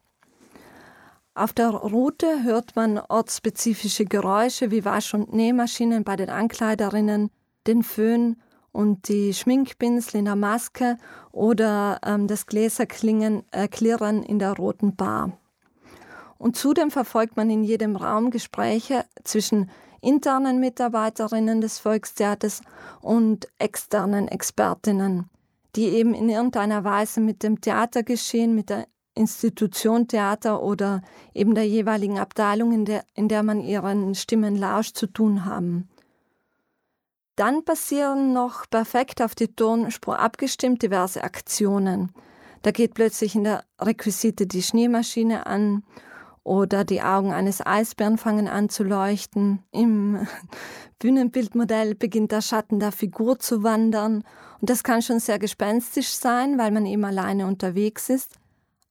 Auf 1.39 1.53
der 1.53 1.69
Route 1.69 2.43
hört 2.43 2.75
man 2.75 2.97
ortsspezifische 2.97 4.03
Geräusche 4.03 4.71
wie 4.71 4.83
Wasch- 4.83 5.13
und 5.13 5.31
Nähmaschinen 5.31 6.03
bei 6.03 6.17
den 6.17 6.29
Ankleiderinnen, 6.29 7.31
den 7.65 7.81
Föhn 7.81 8.35
und 8.73 9.07
die 9.07 9.33
Schminkpinsel 9.33 10.19
in 10.19 10.25
der 10.25 10.35
Maske 10.35 10.97
oder 11.31 12.01
ähm, 12.05 12.27
das 12.27 12.45
Gläserklirren 12.45 13.45
äh, 13.53 14.29
in 14.29 14.37
der 14.37 14.51
roten 14.51 14.97
Bar. 14.97 15.31
Und 16.37 16.57
zudem 16.57 16.91
verfolgt 16.91 17.37
man 17.37 17.49
in 17.49 17.63
jedem 17.63 17.95
Raum 17.95 18.31
Gespräche 18.31 19.05
zwischen 19.23 19.71
internen 20.01 20.59
Mitarbeiterinnen 20.59 21.61
des 21.61 21.79
Volkstheaters 21.79 22.63
und 22.99 23.47
externen 23.59 24.27
Expertinnen, 24.27 25.29
die 25.77 25.85
eben 25.85 26.13
in 26.13 26.27
irgendeiner 26.27 26.83
Weise 26.83 27.21
mit 27.21 27.43
dem 27.43 27.61
Theatergeschehen, 27.61 28.53
mit 28.55 28.69
der 28.69 28.87
Institution 29.19 30.07
Theater 30.07 30.63
oder 30.63 31.01
eben 31.33 31.53
der 31.53 31.67
jeweiligen 31.67 32.17
Abteilung, 32.17 32.71
in 32.71 32.85
der, 32.85 33.03
in 33.13 33.27
der 33.27 33.43
man 33.43 33.59
ihren 33.59 34.15
Stimmen 34.15 34.55
lauscht, 34.55 34.95
zu 34.95 35.07
tun 35.07 35.45
haben. 35.45 35.89
Dann 37.35 37.63
passieren 37.63 38.33
noch 38.33 38.69
perfekt 38.69 39.21
auf 39.21 39.35
die 39.35 39.53
Tonspur 39.53 40.19
abgestimmt 40.19 40.81
diverse 40.81 41.23
Aktionen. 41.23 42.11
Da 42.61 42.71
geht 42.71 42.93
plötzlich 42.93 43.35
in 43.35 43.43
der 43.43 43.63
Requisite 43.79 44.47
die 44.47 44.63
Schneemaschine 44.63 45.45
an 45.45 45.83
oder 46.43 46.83
die 46.83 47.01
Augen 47.01 47.31
eines 47.31 47.65
Eisbären 47.65 48.17
fangen 48.17 48.47
an 48.47 48.69
zu 48.69 48.83
leuchten. 48.83 49.63
Im 49.71 50.27
Bühnenbildmodell 50.99 51.95
beginnt 51.95 52.31
der 52.31 52.41
Schatten 52.41 52.79
der 52.79 52.91
Figur 52.91 53.39
zu 53.39 53.63
wandern 53.63 54.23
und 54.59 54.69
das 54.69 54.83
kann 54.83 55.01
schon 55.01 55.19
sehr 55.19 55.39
gespenstisch 55.39 56.09
sein, 56.09 56.57
weil 56.57 56.71
man 56.71 56.85
eben 56.85 57.05
alleine 57.05 57.47
unterwegs 57.47 58.09
ist 58.09 58.39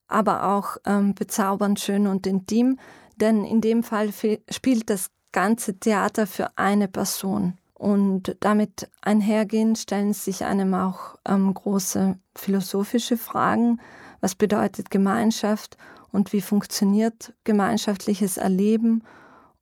aber 0.08 0.44
auch 0.44 0.78
ähm, 0.84 1.14
bezaubernd 1.14 1.78
schön 1.78 2.06
und 2.06 2.26
intim, 2.26 2.78
denn 3.16 3.44
in 3.44 3.60
dem 3.60 3.82
Fall 3.82 4.10
spielt 4.50 4.90
das 4.90 5.10
ganze 5.32 5.78
Theater 5.78 6.26
für 6.26 6.50
eine 6.56 6.88
Person. 6.88 7.58
Und 7.74 8.36
damit 8.40 8.88
einhergehend 9.02 9.78
stellen 9.78 10.12
sich 10.12 10.44
einem 10.44 10.74
auch 10.74 11.16
ähm, 11.24 11.54
große 11.54 12.16
philosophische 12.34 13.16
Fragen. 13.16 13.80
Was 14.20 14.34
bedeutet 14.34 14.90
Gemeinschaft 14.90 15.76
und 16.10 16.32
wie 16.32 16.40
funktioniert 16.40 17.34
gemeinschaftliches 17.44 18.36
Erleben 18.36 19.04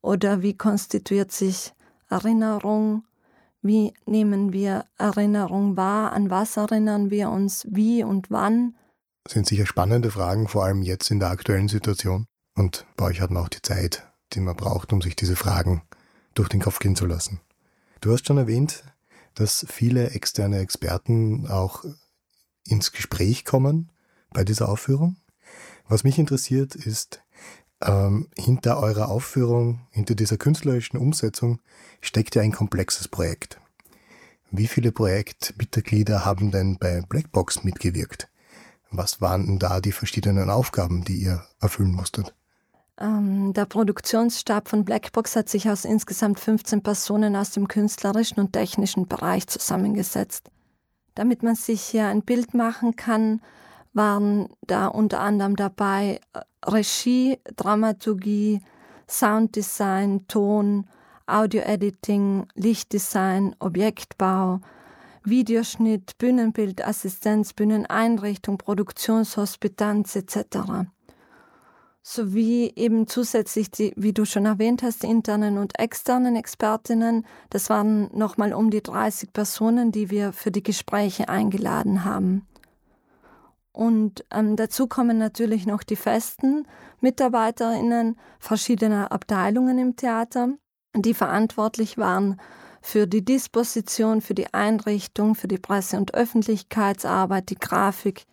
oder 0.01 0.41
wie 0.41 0.55
konstituiert 0.55 1.31
sich 1.31 1.73
Erinnerung? 2.09 3.03
Wie 3.61 3.93
nehmen 4.05 4.51
wir 4.53 4.85
Erinnerung 4.97 5.77
wahr? 5.77 6.13
An 6.13 6.31
was 6.31 6.57
erinnern 6.57 7.11
wir 7.11 7.29
uns? 7.29 7.67
Wie 7.69 8.03
und 8.03 8.31
wann? 8.31 8.75
Sind 9.29 9.47
sicher 9.47 9.65
spannende 9.65 10.11
Fragen, 10.11 10.47
vor 10.47 10.65
allem 10.65 10.81
jetzt 10.81 11.11
in 11.11 11.19
der 11.19 11.29
aktuellen 11.29 11.67
Situation. 11.67 12.25
Und 12.55 12.85
bei 12.95 13.05
euch 13.05 13.21
hat 13.21 13.31
man 13.31 13.43
auch 13.43 13.49
die 13.49 13.61
Zeit, 13.61 14.07
die 14.33 14.39
man 14.39 14.55
braucht, 14.55 14.93
um 14.93 15.01
sich 15.01 15.15
diese 15.15 15.35
Fragen 15.35 15.83
durch 16.33 16.49
den 16.49 16.61
Kopf 16.61 16.79
gehen 16.79 16.95
zu 16.95 17.05
lassen. 17.05 17.39
Du 18.01 18.11
hast 18.11 18.27
schon 18.27 18.37
erwähnt, 18.37 18.83
dass 19.35 19.65
viele 19.69 20.11
externe 20.11 20.59
Experten 20.59 21.47
auch 21.47 21.85
ins 22.65 22.91
Gespräch 22.91 23.45
kommen 23.45 23.91
bei 24.31 24.43
dieser 24.43 24.69
Aufführung. 24.69 25.17
Was 25.87 26.03
mich 26.03 26.19
interessiert, 26.19 26.75
ist, 26.75 27.21
ähm, 27.81 28.29
hinter 28.35 28.79
eurer 28.79 29.09
Aufführung, 29.09 29.87
hinter 29.91 30.15
dieser 30.15 30.37
künstlerischen 30.37 30.97
Umsetzung 30.97 31.59
steckt 32.01 32.35
ja 32.35 32.41
ein 32.41 32.51
komplexes 32.51 33.07
Projekt. 33.07 33.59
Wie 34.49 34.67
viele 34.67 34.91
Projektmitglieder 34.91 36.25
haben 36.25 36.51
denn 36.51 36.77
bei 36.77 37.01
Blackbox 37.01 37.63
mitgewirkt? 37.63 38.29
Was 38.91 39.21
waren 39.21 39.45
denn 39.45 39.59
da 39.59 39.81
die 39.81 39.91
verschiedenen 39.91 40.49
Aufgaben, 40.49 41.03
die 41.03 41.17
ihr 41.17 41.43
erfüllen 41.59 41.91
musstet? 41.91 42.33
Ähm, 42.99 43.53
der 43.53 43.65
Produktionsstab 43.65 44.69
von 44.69 44.85
Blackbox 44.85 45.35
hat 45.35 45.49
sich 45.49 45.69
aus 45.69 45.85
insgesamt 45.85 46.39
15 46.39 46.81
Personen 46.81 47.35
aus 47.35 47.51
dem 47.51 47.67
künstlerischen 47.67 48.39
und 48.39 48.53
technischen 48.53 49.07
Bereich 49.07 49.47
zusammengesetzt. 49.47 50.49
Damit 51.13 51.43
man 51.43 51.55
sich 51.55 51.81
hier 51.81 52.07
ein 52.07 52.23
Bild 52.23 52.53
machen 52.53 52.95
kann, 52.95 53.41
waren 53.93 54.49
da 54.65 54.87
unter 54.87 55.19
anderem 55.19 55.55
dabei 55.55 56.21
äh, 56.33 56.39
Regie, 56.65 57.39
Dramaturgie, 57.55 58.61
Sounddesign, 59.07 60.27
Ton, 60.27 60.87
Audio-Editing, 61.27 62.47
Lichtdesign, 62.55 63.55
Objektbau, 63.59 64.61
Videoschnitt, 65.29 66.17
Bühnenbild, 66.17 66.85
Assistenz, 66.85 67.53
Bühneneinrichtung, 67.53 68.57
Produktionshospitanz 68.57 70.15
etc. 70.15 70.87
Sowie 72.01 72.71
eben 72.75 73.07
zusätzlich 73.07 73.69
die, 73.69 73.93
wie 73.97 74.13
du 74.13 74.25
schon 74.25 74.45
erwähnt 74.45 74.83
hast, 74.83 75.03
die 75.03 75.07
internen 75.07 75.57
und 75.57 75.77
externen 75.77 76.37
Expertinnen. 76.37 77.25
Das 77.49 77.69
waren 77.69 78.09
nochmal 78.17 78.53
um 78.53 78.69
die 78.69 78.81
30 78.81 79.33
Personen, 79.33 79.91
die 79.91 80.09
wir 80.09 80.31
für 80.31 80.51
die 80.51 80.63
Gespräche 80.63 81.27
eingeladen 81.27 82.05
haben. 82.05 82.47
Und 83.73 84.25
ähm, 84.31 84.55
dazu 84.55 84.87
kommen 84.87 85.17
natürlich 85.17 85.67
noch 85.67 85.83
die 85.83 85.97
festen 85.97 86.65
Mitarbeiterinnen 87.01 88.17
verschiedener 88.39 89.11
Abteilungen 89.11 89.77
im 89.77 89.95
Theater, 89.95 90.49
die 90.95 91.13
verantwortlich 91.13 91.97
waren 91.97 92.39
für 92.87 93.05
die 93.05 93.25
Disposition, 93.25 94.21
für 94.21 94.33
die 94.33 94.53
Einrichtung, 94.53 95.35
für 95.35 95.49
die 95.49 95.57
Presse- 95.57 95.97
und 95.97 96.13
Öffentlichkeitsarbeit, 96.13 97.49
die 97.49 97.55
Grafik, 97.55 98.23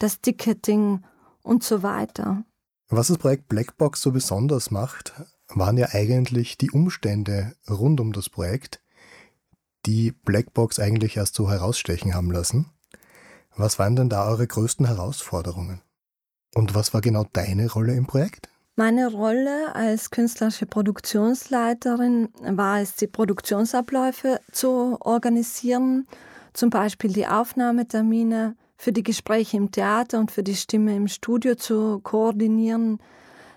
das 0.00 0.20
Ticketing 0.20 1.04
und 1.42 1.62
so 1.62 1.84
weiter. 1.84 2.42
Was 2.88 3.06
das 3.06 3.18
Projekt 3.18 3.46
Blackbox 3.46 4.02
so 4.02 4.10
besonders 4.10 4.72
macht, 4.72 5.12
waren 5.46 5.78
ja 5.78 5.90
eigentlich 5.92 6.58
die 6.58 6.72
Umstände 6.72 7.54
rund 7.68 8.00
um 8.00 8.12
das 8.12 8.28
Projekt, 8.28 8.82
die 9.86 10.10
Blackbox 10.10 10.80
eigentlich 10.80 11.16
erst 11.16 11.36
so 11.36 11.48
herausstechen 11.48 12.12
haben 12.12 12.32
lassen. 12.32 12.66
Was 13.54 13.78
waren 13.78 13.94
denn 13.94 14.08
da 14.08 14.26
eure 14.26 14.48
größten 14.48 14.86
Herausforderungen? 14.86 15.82
Und 16.52 16.74
was 16.74 16.92
war 16.92 17.00
genau 17.00 17.26
deine 17.32 17.70
Rolle 17.70 17.94
im 17.94 18.06
Projekt? 18.06 18.48
Meine 18.80 19.12
Rolle 19.12 19.74
als 19.74 20.10
künstlerische 20.10 20.64
Produktionsleiterin 20.64 22.30
war 22.40 22.80
es, 22.80 22.96
die 22.96 23.08
Produktionsabläufe 23.08 24.40
zu 24.52 24.96
organisieren, 25.00 26.08
zum 26.54 26.70
Beispiel 26.70 27.12
die 27.12 27.26
Aufnahmetermine 27.26 28.56
für 28.78 28.92
die 28.92 29.02
Gespräche 29.02 29.58
im 29.58 29.70
Theater 29.70 30.18
und 30.18 30.30
für 30.30 30.42
die 30.42 30.54
Stimme 30.54 30.96
im 30.96 31.08
Studio 31.08 31.56
zu 31.56 32.00
koordinieren, 32.00 33.00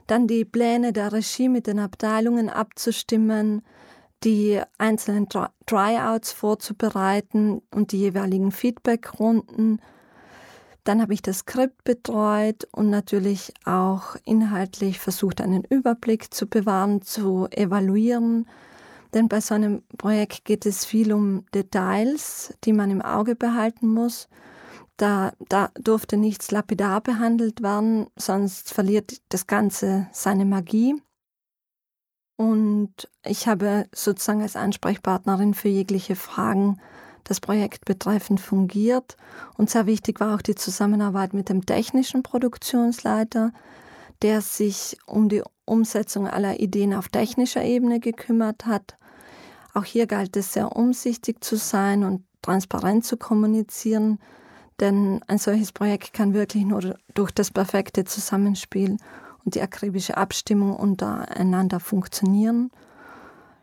dann 0.08 0.27
die 0.27 0.44
Pläne 0.44 0.92
der 0.92 1.13
Regie 1.13 1.48
mit 1.48 1.68
den 1.68 1.80
Abteilungen 1.80 2.50
abzustimmen, 2.50 3.62
die 4.25 4.60
einzelnen 4.77 5.30
Tryouts 5.65 6.34
vorzubereiten 6.34 7.62
und 7.72 7.94
die 7.94 8.00
jeweiligen 8.00 8.51
Feedbackrunden. 8.51 9.80
Dann 10.84 11.02
habe 11.02 11.13
ich 11.13 11.22
das 11.22 11.40
Skript 11.40 11.84
betreut 11.86 12.68
und 12.72 12.90
natürlich 12.90 13.54
auch 13.63 14.18
inhaltlich 14.25 15.00
versucht, 15.00 15.40
einen 15.40 15.63
Überblick 15.63 16.34
zu 16.34 16.48
bewahren, 16.48 17.02
zu 17.02 17.48
evaluieren. 17.52 18.48
Denn 19.13 19.30
bei 19.30 19.40
so 19.40 19.54
einem 19.54 19.84
Projekt 19.98 20.44
geht 20.44 20.66
es 20.66 20.86
viel 20.86 21.13
um 21.13 21.46
Details, 21.54 22.54
die 22.66 22.74
man 22.74 22.92
im 22.92 23.02
Auge 23.02 23.36
behalten 23.36 23.88
muss. 23.88 24.28
Da, 24.98 25.34
da 25.50 25.70
durfte 25.75 26.18
nichts 26.18 26.52
lapidar 26.52 27.02
behandelt 27.02 27.63
werden, 27.63 28.08
sonst 28.16 28.74
verliert 28.74 29.22
das 29.30 29.48
Ganze 29.48 30.08
seine 30.12 30.46
Magie. 30.46 31.02
Und 32.36 33.10
ich 33.24 33.48
habe 33.48 33.86
sozusagen 33.94 34.42
als 34.42 34.56
Ansprechpartnerin 34.56 35.54
für 35.54 35.70
jegliche 35.70 36.16
Fragen 36.16 36.80
das 37.24 37.39
Projekt 37.39 37.86
betreffend 37.86 38.39
fungiert. 38.39 39.18
Und 39.58 39.70
sehr 39.70 39.86
wichtig 39.86 40.20
war 40.20 40.36
auch 40.36 40.42
die 40.42 40.56
Zusammenarbeit 40.56 41.34
mit 41.34 41.50
dem 41.50 41.65
technischen 41.65 42.24
Produktionsleiter, 42.24 43.51
der 44.22 44.42
sich 44.42 44.98
um 45.06 45.30
die 45.30 45.44
Umsetzung 45.65 46.27
aller 46.27 46.60
Ideen 46.60 46.94
auf 46.94 47.10
technischer 47.10 47.63
Ebene 47.63 48.00
gekümmert 48.00 48.65
hat. 48.65 48.98
Auch 49.74 49.86
hier 49.86 50.08
galt 50.08 50.36
es 50.38 50.53
sehr 50.53 50.75
umsichtig 50.75 51.44
zu 51.44 51.56
sein 51.56 52.03
und 52.03 52.24
transparent 52.42 53.06
zu 53.06 53.18
kommunizieren, 53.18 54.20
denn 54.80 55.22
ein 55.27 55.38
solches 55.38 55.72
Projekt 55.72 56.13
kann 56.13 56.34
wirklich 56.34 56.65
nur 56.65 56.96
durch 57.13 57.32
das 57.32 57.51
perfekte 57.51 58.03
Zusammenspiel 58.03 58.98
und 59.46 59.56
die 59.56 59.62
akribische 59.62 60.18
Abstimmung 60.18 60.75
untereinander 60.75 61.80
funktionieren. 61.80 62.72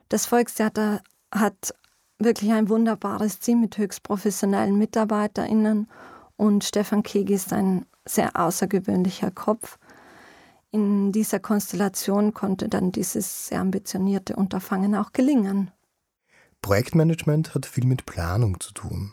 Das 0.09 0.27
Volkstheater 0.27 1.01
hat 1.33 1.75
wirklich 2.21 2.53
ein 2.53 2.69
wunderbares 2.69 3.39
Team 3.39 3.61
mit 3.61 3.79
höchst 3.79 4.03
professionellen 4.03 4.79
MitarbeiterInnen 4.79 5.89
und 6.37 6.65
Stefan 6.65 7.03
Kegi 7.03 7.35
ist 7.35 7.53
ein 7.53 7.87
sehr 8.07 8.37
außergewöhnlicher 8.37 9.31
Kopf. 9.31 9.79
In 10.71 11.13
dieser 11.13 11.41
Konstellation 11.41 12.33
konnte 12.33 12.69
dann 12.69 12.93
dieses 12.93 13.49
sehr 13.49 13.61
ambitionierte 13.61 14.37
Unterfangen 14.37 14.95
auch 14.95 15.13
gelingen. 15.13 15.71
Projektmanagement 16.63 17.55
hat 17.55 17.67
viel 17.67 17.87
mit 17.87 18.07
Planung 18.07 18.61
zu 18.61 18.73
tun. 18.73 19.13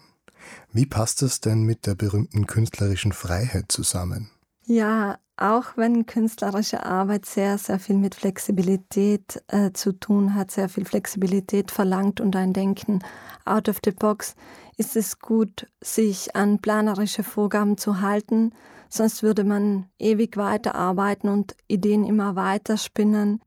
Wie 0.71 0.85
passt 0.85 1.21
es 1.23 1.39
denn 1.39 1.63
mit 1.63 1.87
der 1.87 1.95
berühmten 1.95 2.45
künstlerischen 2.45 3.11
Freiheit 3.11 3.71
zusammen? 3.71 4.29
Ja, 4.65 5.17
auch 5.37 5.77
wenn 5.77 6.07
künstlerische 6.07 6.85
Arbeit 6.85 7.25
sehr, 7.25 7.57
sehr 7.57 7.79
viel 7.79 7.97
mit 7.97 8.15
Flexibilität 8.15 9.43
äh, 9.47 9.71
zu 9.71 9.91
tun 9.91 10.33
hat, 10.33 10.49
sehr 10.49 10.67
viel 10.67 10.85
Flexibilität 10.85 11.71
verlangt 11.71 12.19
und 12.19 12.35
ein 12.35 12.53
Denken 12.53 13.03
out 13.45 13.69
of 13.69 13.77
the 13.85 13.91
box, 13.91 14.35
ist 14.77 14.95
es 14.95 15.19
gut, 15.19 15.67
sich 15.79 16.35
an 16.35 16.59
planerische 16.59 17.23
Vorgaben 17.23 17.77
zu 17.77 18.01
halten, 18.01 18.51
sonst 18.89 19.21
würde 19.21 19.43
man 19.43 19.85
ewig 19.99 20.37
weiterarbeiten 20.37 21.29
und 21.29 21.55
Ideen 21.67 22.03
immer 22.03 22.35
weiter 22.35 22.77
spinnen, 22.77 23.39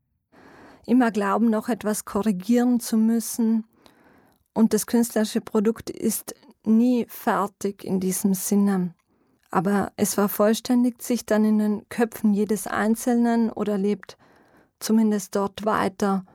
immer 0.85 1.11
glauben, 1.11 1.49
noch 1.49 1.67
etwas 1.67 2.05
korrigieren 2.05 2.79
zu 2.79 2.97
müssen. 2.97 3.65
Und 4.53 4.73
das 4.73 4.87
künstlerische 4.87 5.41
Produkt 5.41 5.89
ist 5.89 6.35
nie 6.65 7.05
fertig 7.09 7.83
in 7.83 7.99
diesem 7.99 8.33
Sinne. 8.33 8.93
Aber 9.51 9.91
es 9.97 10.13
vervollständigt 10.13 11.01
sich 11.01 11.25
dann 11.25 11.43
in 11.43 11.59
den 11.59 11.89
Köpfen 11.89 12.33
jedes 12.33 12.67
Einzelnen 12.67 13.51
oder 13.51 13.77
lebt 13.77 14.17
zumindest 14.79 15.35
dort 15.35 15.65
weiter. 15.65 16.25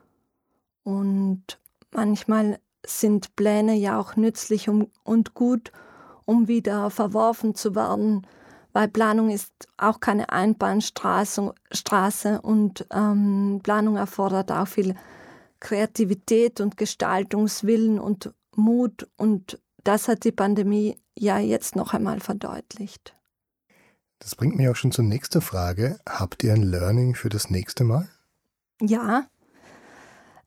Und 0.83 1.59
manchmal 1.91 2.59
sind 2.85 3.35
Pläne 3.35 3.73
ja 3.75 3.99
auch 3.99 4.15
nützlich 4.15 4.69
und 4.69 5.33
gut, 5.33 5.71
um 6.25 6.47
wieder 6.47 6.89
verworfen 6.89 7.55
zu 7.55 7.75
werden, 7.75 8.25
weil 8.73 8.87
Planung 8.87 9.29
ist 9.29 9.51
auch 9.77 9.99
keine 9.99 10.29
Einbahnstraße 10.29 11.53
Straße 11.71 12.41
und 12.41 12.85
ähm, 12.91 13.59
Planung 13.63 13.97
erfordert 13.97 14.51
auch 14.51 14.67
viel 14.67 14.95
Kreativität 15.59 16.61
und 16.61 16.77
Gestaltungswillen 16.77 17.99
und 17.99 18.33
Mut 18.55 19.07
und 19.17 19.59
das 19.83 20.07
hat 20.07 20.23
die 20.25 20.31
Pandemie 20.31 20.99
ja 21.19 21.39
jetzt 21.39 21.75
noch 21.75 21.93
einmal 21.93 22.19
verdeutlicht. 22.19 23.15
Das 24.19 24.35
bringt 24.35 24.55
mich 24.55 24.67
auch 24.67 24.75
schon 24.75 24.91
zur 24.91 25.05
nächsten 25.05 25.41
Frage. 25.41 25.99
Habt 26.07 26.43
ihr 26.43 26.53
ein 26.53 26.63
Learning 26.63 27.15
für 27.15 27.29
das 27.29 27.49
nächste 27.49 27.83
Mal? 27.83 28.07
Ja. 28.81 29.27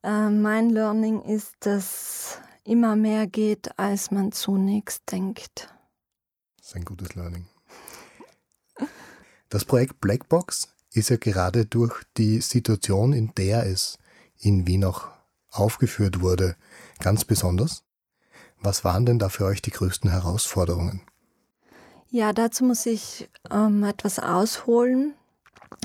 Äh, 0.02 0.30
mein 0.30 0.70
Learning 0.70 1.22
ist, 1.22 1.54
dass 1.60 2.38
immer 2.64 2.96
mehr 2.96 3.26
geht, 3.26 3.78
als 3.78 4.10
man 4.10 4.32
zunächst 4.32 5.10
denkt. 5.10 5.72
Das 6.58 6.68
ist 6.68 6.76
ein 6.76 6.84
gutes 6.84 7.14
Learning. 7.14 7.46
Das 9.48 9.64
Projekt 9.64 10.00
Blackbox 10.00 10.74
ist 10.92 11.10
ja 11.10 11.16
gerade 11.16 11.66
durch 11.66 12.04
die 12.16 12.40
Situation, 12.40 13.12
in 13.12 13.32
der 13.34 13.66
es 13.66 13.98
in 14.38 14.66
Wien 14.66 14.84
auch 14.84 15.08
aufgeführt 15.48 16.20
wurde, 16.20 16.56
ganz 17.00 17.24
besonders. 17.24 17.84
Was 18.62 18.84
waren 18.84 19.06
denn 19.06 19.18
da 19.18 19.28
für 19.28 19.46
euch 19.46 19.62
die 19.62 19.70
größten 19.70 20.10
Herausforderungen? 20.10 21.02
Ja, 22.10 22.32
dazu 22.32 22.64
muss 22.64 22.86
ich 22.86 23.30
ähm, 23.50 23.84
etwas 23.84 24.18
ausholen. 24.18 25.14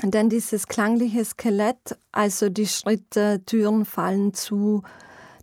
Denn 0.02 0.28
dieses 0.28 0.66
klangliche 0.66 1.24
Skelett, 1.24 1.96
also 2.12 2.48
die 2.48 2.66
Schritte, 2.66 3.42
Türen 3.46 3.84
fallen 3.84 4.34
zu, 4.34 4.82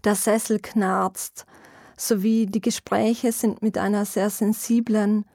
der 0.04 0.16
Sessel 0.16 0.60
knarzt, 0.60 1.46
sowie 1.98 2.46
die 2.46 2.62
Gespräche 2.62 3.32
sind 3.32 3.62
mit 3.62 3.78
einer 3.78 4.06
sehr 4.06 4.30
sensiblen, 4.30 5.26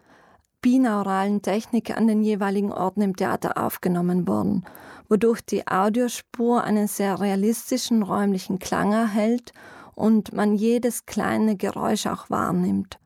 binauralen 0.61 1.41
Technik 1.43 1.97
an 1.97 2.07
den 2.07 2.23
jeweiligen 2.23 2.73
Orten 2.73 3.01
im 3.01 3.17
Theater 3.17 3.57
aufgenommen 3.57 4.29
worden, 4.29 4.65
wodurch 5.09 5.41
die 5.41 5.67
Audiospur 5.67 6.63
einen 6.63 6.87
sehr 6.87 7.21
realistischen 7.21 8.03
räumlichen 8.03 8.59
Klang 8.59 8.93
erhält 8.93 9.53
und 9.99 10.33
man 10.33 10.55
jedes 10.55 11.07
kleine 11.07 11.57
Geräusch 11.57 12.07
auch 12.07 12.31
wahrnimmt. 12.31 13.01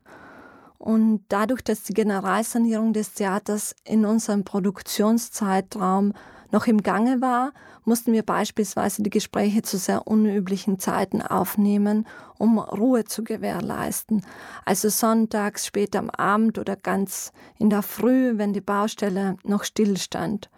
Und 0.76 1.24
dadurch, 1.30 1.62
dass 1.62 1.84
die 1.84 1.94
Generalsanierung 1.94 2.92
des 2.92 3.14
Theaters 3.14 3.74
in 3.84 4.04
unserem 4.04 4.44
Produktionszeitraum 4.44 6.12
noch 6.50 6.66
im 6.66 6.82
Gange 6.82 7.22
war, 7.22 7.52
mussten 7.86 8.12
wir 8.12 8.22
beispielsweise 8.22 9.02
die 9.02 9.08
Gespräche 9.08 9.62
zu 9.62 9.78
sehr 9.78 10.06
unüblichen 10.06 10.78
Zeiten 10.78 11.22
aufnehmen, 11.22 12.06
um 12.36 12.58
Ruhe 12.58 13.04
zu 13.04 13.24
gewährleisten. 13.24 14.26
Also 14.66 14.90
sonntags, 14.90 15.64
spät 15.64 15.96
am 15.96 16.10
Abend 16.10 16.58
oder 16.58 16.76
ganz 16.76 17.32
in 17.58 17.70
der 17.70 17.82
Früh, 17.82 18.36
wenn 18.36 18.52
die 18.52 18.60
Baustelle 18.60 19.36
noch 19.44 19.64
stillstand. 19.64 20.50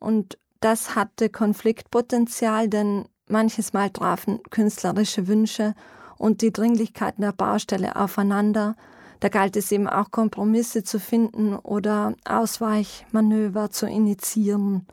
Und 0.00 0.38
das 0.58 0.96
hatte 0.96 1.28
Konfliktpotenzial, 1.28 2.68
denn 2.68 3.04
manches 3.32 3.72
Mal 3.72 3.90
trafen 3.90 4.40
künstlerische 4.50 5.26
Wünsche 5.26 5.74
und 6.18 6.42
die 6.42 6.52
Dringlichkeiten 6.52 7.22
der 7.22 7.32
Baustelle 7.32 7.96
aufeinander, 7.96 8.76
da 9.18 9.28
galt 9.28 9.56
es 9.56 9.72
eben 9.72 9.88
auch 9.88 10.10
Kompromisse 10.10 10.84
zu 10.84 11.00
finden 11.00 11.54
oder 11.56 12.14
Ausweichmanöver 12.24 13.70
zu 13.70 13.86
initiieren. 13.86 14.86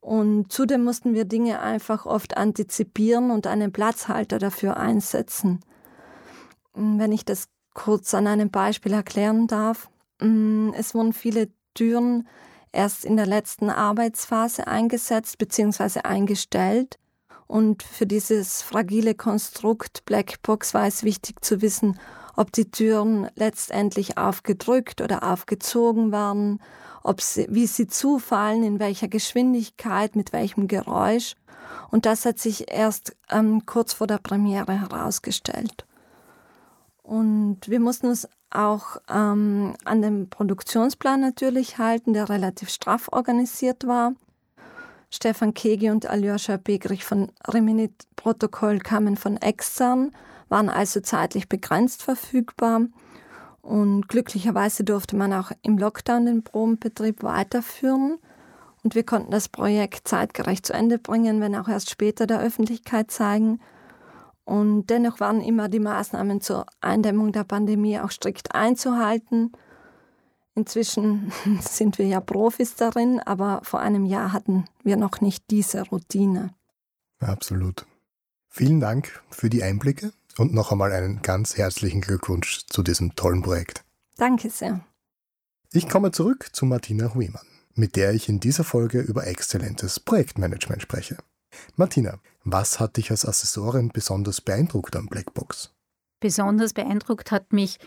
Und 0.00 0.50
zudem 0.50 0.84
mussten 0.84 1.14
wir 1.14 1.24
Dinge 1.26 1.60
einfach 1.60 2.06
oft 2.06 2.36
antizipieren 2.36 3.30
und 3.30 3.46
einen 3.46 3.72
Platzhalter 3.72 4.38
dafür 4.38 4.78
einsetzen. 4.78 5.60
Wenn 6.74 7.12
ich 7.12 7.24
das 7.24 7.48
kurz 7.74 8.14
an 8.14 8.26
einem 8.26 8.50
Beispiel 8.50 8.92
erklären 8.92 9.46
darf. 9.46 9.88
Mm, 10.20 10.70
es 10.76 10.94
wurden 10.94 11.12
viele 11.12 11.48
Türen 11.74 12.28
erst 12.72 13.04
in 13.04 13.16
der 13.16 13.26
letzten 13.26 13.70
Arbeitsphase 13.70 14.66
eingesetzt 14.66 15.38
bzw. 15.38 16.00
eingestellt. 16.00 16.98
Und 17.50 17.82
für 17.82 18.06
dieses 18.06 18.62
fragile 18.62 19.16
Konstrukt 19.16 20.04
Blackbox 20.04 20.72
war 20.72 20.86
es 20.86 21.02
wichtig 21.02 21.44
zu 21.44 21.60
wissen, 21.60 21.98
ob 22.36 22.52
die 22.52 22.70
Türen 22.70 23.28
letztendlich 23.34 24.16
aufgedrückt 24.16 25.00
oder 25.00 25.24
aufgezogen 25.24 26.12
werden, 26.12 26.62
ob 27.02 27.20
sie, 27.20 27.48
wie 27.50 27.66
sie 27.66 27.88
zufallen, 27.88 28.62
in 28.62 28.78
welcher 28.78 29.08
Geschwindigkeit, 29.08 30.14
mit 30.14 30.32
welchem 30.32 30.68
Geräusch. 30.68 31.34
Und 31.90 32.06
das 32.06 32.24
hat 32.24 32.38
sich 32.38 32.70
erst 32.70 33.16
ähm, 33.28 33.66
kurz 33.66 33.94
vor 33.94 34.06
der 34.06 34.18
Premiere 34.18 34.80
herausgestellt. 34.82 35.86
Und 37.02 37.62
wir 37.66 37.80
mussten 37.80 38.06
uns 38.06 38.28
auch 38.50 38.98
ähm, 39.08 39.74
an 39.84 40.02
den 40.02 40.30
Produktionsplan 40.30 41.20
natürlich 41.20 41.78
halten, 41.78 42.12
der 42.12 42.28
relativ 42.28 42.68
straff 42.70 43.08
organisiert 43.10 43.88
war. 43.88 44.12
Stefan 45.10 45.54
Kegi 45.54 45.90
und 45.90 46.06
Aljoscha 46.06 46.56
Begrich 46.56 47.04
von 47.04 47.32
Reminit 47.46 47.92
Protokoll 48.14 48.78
kamen 48.78 49.16
von 49.16 49.36
extern, 49.36 50.12
waren 50.48 50.68
also 50.68 51.00
zeitlich 51.00 51.48
begrenzt 51.48 52.02
verfügbar. 52.02 52.82
Und 53.60 54.08
glücklicherweise 54.08 54.84
durfte 54.84 55.16
man 55.16 55.32
auch 55.32 55.50
im 55.62 55.78
Lockdown 55.78 56.26
den 56.26 56.42
Probenbetrieb 56.44 57.22
weiterführen. 57.22 58.18
Und 58.82 58.94
wir 58.94 59.02
konnten 59.02 59.30
das 59.30 59.48
Projekt 59.48 60.08
zeitgerecht 60.08 60.66
zu 60.66 60.72
Ende 60.72 60.98
bringen, 60.98 61.40
wenn 61.40 61.56
auch 61.56 61.68
erst 61.68 61.90
später 61.90 62.26
der 62.26 62.40
Öffentlichkeit 62.40 63.10
zeigen. 63.10 63.60
Und 64.44 64.86
dennoch 64.90 65.20
waren 65.20 65.40
immer 65.40 65.68
die 65.68 65.80
Maßnahmen 65.80 66.40
zur 66.40 66.66
Eindämmung 66.80 67.32
der 67.32 67.44
Pandemie 67.44 67.98
auch 67.98 68.10
strikt 68.10 68.54
einzuhalten. 68.54 69.52
Inzwischen 70.54 71.32
sind 71.60 71.98
wir 71.98 72.06
ja 72.06 72.20
Profis 72.20 72.74
darin, 72.74 73.20
aber 73.20 73.60
vor 73.64 73.80
einem 73.80 74.04
Jahr 74.04 74.32
hatten 74.32 74.64
wir 74.82 74.96
noch 74.96 75.20
nicht 75.20 75.44
diese 75.50 75.82
Routine. 75.82 76.54
Absolut. 77.20 77.86
Vielen 78.48 78.80
Dank 78.80 79.22
für 79.30 79.48
die 79.48 79.62
Einblicke 79.62 80.12
und 80.38 80.52
noch 80.52 80.72
einmal 80.72 80.92
einen 80.92 81.22
ganz 81.22 81.56
herzlichen 81.56 82.00
Glückwunsch 82.00 82.66
zu 82.66 82.82
diesem 82.82 83.14
tollen 83.14 83.42
Projekt. 83.42 83.84
Danke 84.16 84.50
sehr. 84.50 84.80
Ich 85.72 85.88
komme 85.88 86.10
zurück 86.10 86.48
zu 86.52 86.66
Martina 86.66 87.14
Huemann, 87.14 87.46
mit 87.74 87.94
der 87.94 88.12
ich 88.12 88.28
in 88.28 88.40
dieser 88.40 88.64
Folge 88.64 89.00
über 89.00 89.26
exzellentes 89.26 90.00
Projektmanagement 90.00 90.82
spreche. 90.82 91.16
Martina, 91.76 92.18
was 92.44 92.80
hat 92.80 92.96
dich 92.96 93.10
als 93.10 93.24
Assessorin 93.24 93.90
besonders 93.90 94.40
beeindruckt 94.40 94.96
am 94.96 95.06
Blackbox? 95.06 95.72
Besonders 96.20 96.74
beeindruckt 96.74 97.30
hat 97.30 97.52
mich 97.52 97.78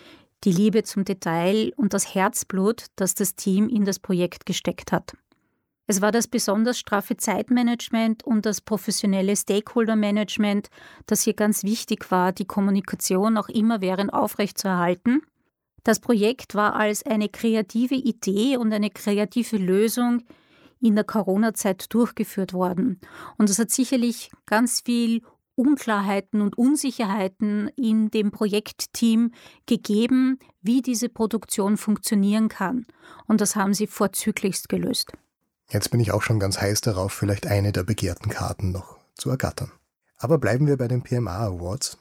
die 0.43 0.51
Liebe 0.51 0.83
zum 0.83 1.05
Detail 1.05 1.71
und 1.75 1.93
das 1.93 2.13
Herzblut, 2.13 2.87
das 2.95 3.15
das 3.15 3.35
Team 3.35 3.69
in 3.69 3.85
das 3.85 3.99
Projekt 3.99 4.45
gesteckt 4.45 4.91
hat. 4.91 5.13
Es 5.85 6.01
war 6.01 6.11
das 6.11 6.27
besonders 6.27 6.79
straffe 6.79 7.17
Zeitmanagement 7.17 8.23
und 8.23 8.45
das 8.45 8.61
professionelle 8.61 9.35
Stakeholder-Management, 9.35 10.69
das 11.07 11.23
hier 11.23 11.33
ganz 11.33 11.63
wichtig 11.63 12.09
war, 12.09 12.31
die 12.31 12.45
Kommunikation 12.45 13.37
auch 13.37 13.49
immerwährend 13.49 14.13
aufrechtzuerhalten. 14.13 15.21
Das 15.83 15.99
Projekt 15.99 16.55
war 16.55 16.75
als 16.75 17.05
eine 17.05 17.27
kreative 17.27 17.95
Idee 17.95 18.55
und 18.55 18.71
eine 18.71 18.89
kreative 18.89 19.57
Lösung 19.57 20.23
in 20.79 20.95
der 20.95 21.03
Corona-Zeit 21.03 21.93
durchgeführt 21.93 22.53
worden. 22.53 22.99
Und 23.37 23.49
es 23.49 23.59
hat 23.59 23.69
sicherlich 23.69 24.31
ganz 24.45 24.81
viel 24.81 25.21
Unklarheiten 25.55 26.41
und 26.41 26.57
Unsicherheiten 26.57 27.69
in 27.75 28.09
dem 28.09 28.31
Projektteam 28.31 29.31
gegeben, 29.65 30.39
wie 30.61 30.81
diese 30.81 31.09
Produktion 31.09 31.77
funktionieren 31.77 32.49
kann. 32.49 32.85
Und 33.27 33.41
das 33.41 33.55
haben 33.55 33.73
sie 33.73 33.87
vorzüglichst 33.87 34.69
gelöst. 34.69 35.13
Jetzt 35.69 35.91
bin 35.91 35.99
ich 35.99 36.11
auch 36.11 36.21
schon 36.21 36.39
ganz 36.39 36.59
heiß 36.59 36.81
darauf, 36.81 37.13
vielleicht 37.13 37.47
eine 37.47 37.71
der 37.71 37.83
begehrten 37.83 38.29
Karten 38.29 38.71
noch 38.71 38.97
zu 39.15 39.29
ergattern. 39.29 39.71
Aber 40.17 40.37
bleiben 40.37 40.67
wir 40.67 40.77
bei 40.77 40.87
den 40.87 41.03
PMA 41.03 41.37
Awards. 41.37 41.97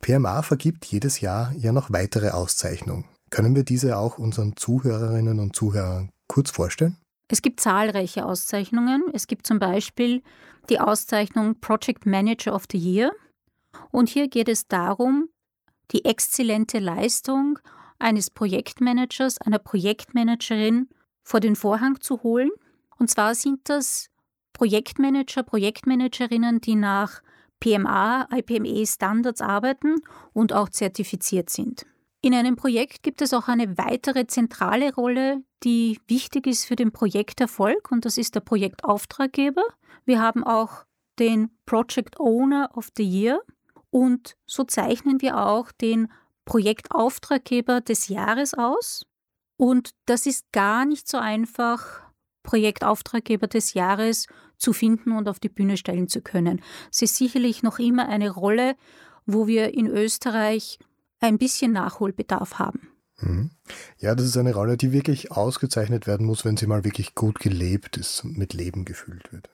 PMA 0.00 0.42
vergibt 0.42 0.84
jedes 0.84 1.20
Jahr 1.20 1.52
ja 1.56 1.72
noch 1.72 1.92
weitere 1.92 2.30
Auszeichnungen. 2.30 3.04
Können 3.30 3.56
wir 3.56 3.64
diese 3.64 3.98
auch 3.98 4.18
unseren 4.18 4.56
Zuhörerinnen 4.56 5.40
und 5.40 5.56
Zuhörern 5.56 6.10
kurz 6.28 6.50
vorstellen? 6.50 6.96
Es 7.28 7.42
gibt 7.42 7.60
zahlreiche 7.60 8.24
Auszeichnungen. 8.24 9.04
Es 9.12 9.26
gibt 9.26 9.46
zum 9.46 9.58
Beispiel 9.58 10.22
die 10.68 10.80
Auszeichnung 10.80 11.60
Project 11.60 12.06
Manager 12.06 12.54
of 12.54 12.64
the 12.70 12.78
Year. 12.78 13.12
Und 13.90 14.08
hier 14.08 14.28
geht 14.28 14.48
es 14.48 14.68
darum, 14.68 15.28
die 15.92 16.04
exzellente 16.04 16.78
Leistung 16.78 17.58
eines 17.98 18.30
Projektmanagers, 18.30 19.38
einer 19.38 19.58
Projektmanagerin 19.58 20.88
vor 21.22 21.40
den 21.40 21.56
Vorhang 21.56 22.00
zu 22.00 22.22
holen. 22.22 22.50
Und 22.98 23.10
zwar 23.10 23.34
sind 23.34 23.68
das 23.68 24.08
Projektmanager, 24.52 25.42
Projektmanagerinnen, 25.42 26.60
die 26.60 26.76
nach 26.76 27.22
PMA, 27.60 28.28
IPME 28.32 28.86
Standards 28.86 29.40
arbeiten 29.40 29.96
und 30.32 30.52
auch 30.52 30.68
zertifiziert 30.68 31.50
sind. 31.50 31.86
In 32.22 32.34
einem 32.34 32.56
Projekt 32.56 33.02
gibt 33.02 33.22
es 33.22 33.32
auch 33.32 33.48
eine 33.48 33.78
weitere 33.78 34.26
zentrale 34.26 34.94
Rolle, 34.94 35.44
die 35.62 36.00
wichtig 36.08 36.46
ist 36.46 36.64
für 36.64 36.76
den 36.76 36.92
Projekterfolg, 36.92 37.90
und 37.92 38.04
das 38.04 38.18
ist 38.18 38.34
der 38.34 38.40
Projektauftraggeber. 38.40 39.62
Wir 40.04 40.20
haben 40.20 40.42
auch 40.42 40.84
den 41.18 41.50
Project 41.66 42.18
Owner 42.18 42.70
of 42.74 42.88
the 42.96 43.04
Year 43.04 43.40
und 43.90 44.36
so 44.46 44.64
zeichnen 44.64 45.20
wir 45.20 45.38
auch 45.38 45.72
den 45.72 46.12
Projektauftraggeber 46.44 47.80
des 47.80 48.08
Jahres 48.08 48.54
aus. 48.54 49.04
Und 49.56 49.90
das 50.06 50.26
ist 50.26 50.52
gar 50.52 50.84
nicht 50.84 51.08
so 51.08 51.18
einfach, 51.18 52.02
Projektauftraggeber 52.42 53.48
des 53.48 53.74
Jahres 53.74 54.26
zu 54.56 54.72
finden 54.72 55.12
und 55.12 55.28
auf 55.28 55.40
die 55.40 55.48
Bühne 55.48 55.76
stellen 55.76 56.08
zu 56.08 56.22
können. 56.22 56.62
Es 56.90 57.02
ist 57.02 57.16
sicherlich 57.16 57.62
noch 57.62 57.78
immer 57.78 58.08
eine 58.08 58.30
Rolle, 58.30 58.76
wo 59.26 59.46
wir 59.46 59.74
in 59.74 59.86
Österreich 59.86 60.78
ein 61.20 61.38
bisschen 61.38 61.72
Nachholbedarf 61.72 62.58
haben. 62.58 62.88
Mhm. 63.18 63.50
Ja, 63.98 64.14
das 64.14 64.26
ist 64.26 64.36
eine 64.36 64.54
Rolle, 64.54 64.76
die 64.76 64.92
wirklich 64.92 65.32
ausgezeichnet 65.32 66.06
werden 66.06 66.26
muss, 66.26 66.44
wenn 66.44 66.56
sie 66.56 66.66
mal 66.66 66.84
wirklich 66.84 67.14
gut 67.14 67.38
gelebt 67.38 67.96
ist 67.96 68.24
und 68.24 68.36
mit 68.36 68.52
Leben 68.52 68.84
gefüllt 68.84 69.32
wird. 69.32 69.50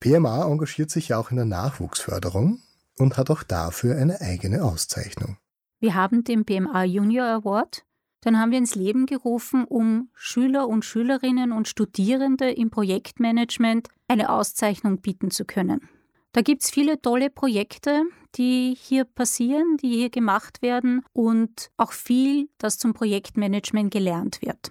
PMA 0.00 0.46
engagiert 0.46 0.90
sich 0.90 1.08
ja 1.08 1.18
auch 1.18 1.30
in 1.30 1.36
der 1.36 1.44
Nachwuchsförderung 1.44 2.60
und 2.98 3.16
hat 3.16 3.30
auch 3.30 3.42
dafür 3.42 3.96
eine 3.96 4.20
eigene 4.20 4.64
Auszeichnung. 4.64 5.36
Wir 5.78 5.94
haben 5.94 6.24
den 6.24 6.44
PMA 6.44 6.84
Junior 6.84 7.26
Award. 7.26 7.84
Den 8.24 8.38
haben 8.38 8.50
wir 8.50 8.58
ins 8.58 8.74
Leben 8.74 9.06
gerufen, 9.06 9.64
um 9.64 10.10
Schüler 10.12 10.68
und 10.68 10.84
Schülerinnen 10.84 11.52
und 11.52 11.68
Studierende 11.68 12.50
im 12.50 12.70
Projektmanagement 12.70 13.88
eine 14.08 14.28
Auszeichnung 14.28 15.00
bieten 15.00 15.30
zu 15.30 15.46
können. 15.46 15.88
Da 16.32 16.42
gibt 16.42 16.62
es 16.62 16.70
viele 16.70 17.00
tolle 17.00 17.28
Projekte, 17.28 18.04
die 18.36 18.76
hier 18.78 19.04
passieren, 19.04 19.76
die 19.78 19.88
hier 19.88 20.10
gemacht 20.10 20.62
werden 20.62 21.04
und 21.12 21.70
auch 21.76 21.92
viel, 21.92 22.48
das 22.58 22.78
zum 22.78 22.94
Projektmanagement 22.94 23.90
gelernt 23.90 24.40
wird. 24.40 24.70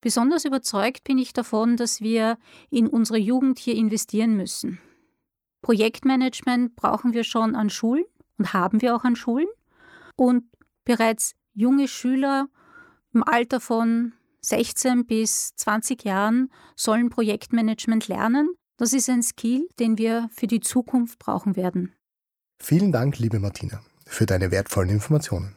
Besonders 0.00 0.44
überzeugt 0.44 1.04
bin 1.04 1.18
ich 1.18 1.32
davon, 1.32 1.76
dass 1.76 2.00
wir 2.00 2.38
in 2.70 2.86
unsere 2.86 3.18
Jugend 3.18 3.58
hier 3.58 3.74
investieren 3.74 4.36
müssen. 4.36 4.80
Projektmanagement 5.62 6.76
brauchen 6.76 7.12
wir 7.12 7.24
schon 7.24 7.54
an 7.54 7.68
Schulen 7.68 8.04
und 8.38 8.54
haben 8.54 8.80
wir 8.80 8.96
auch 8.96 9.04
an 9.04 9.16
Schulen. 9.16 9.48
Und 10.16 10.44
bereits 10.84 11.34
junge 11.52 11.88
Schüler 11.88 12.48
im 13.12 13.22
Alter 13.24 13.60
von 13.60 14.12
16 14.40 15.04
bis 15.04 15.54
20 15.56 16.04
Jahren 16.04 16.50
sollen 16.76 17.10
Projektmanagement 17.10 18.08
lernen 18.08 18.48
das 18.80 18.94
ist 18.94 19.10
ein 19.10 19.22
Skill, 19.22 19.68
den 19.78 19.98
wir 19.98 20.30
für 20.32 20.46
die 20.46 20.60
Zukunft 20.60 21.18
brauchen 21.18 21.54
werden. 21.54 21.92
Vielen 22.58 22.92
Dank, 22.92 23.18
liebe 23.18 23.38
Martina, 23.38 23.82
für 24.06 24.24
deine 24.24 24.50
wertvollen 24.50 24.88
Informationen. 24.88 25.54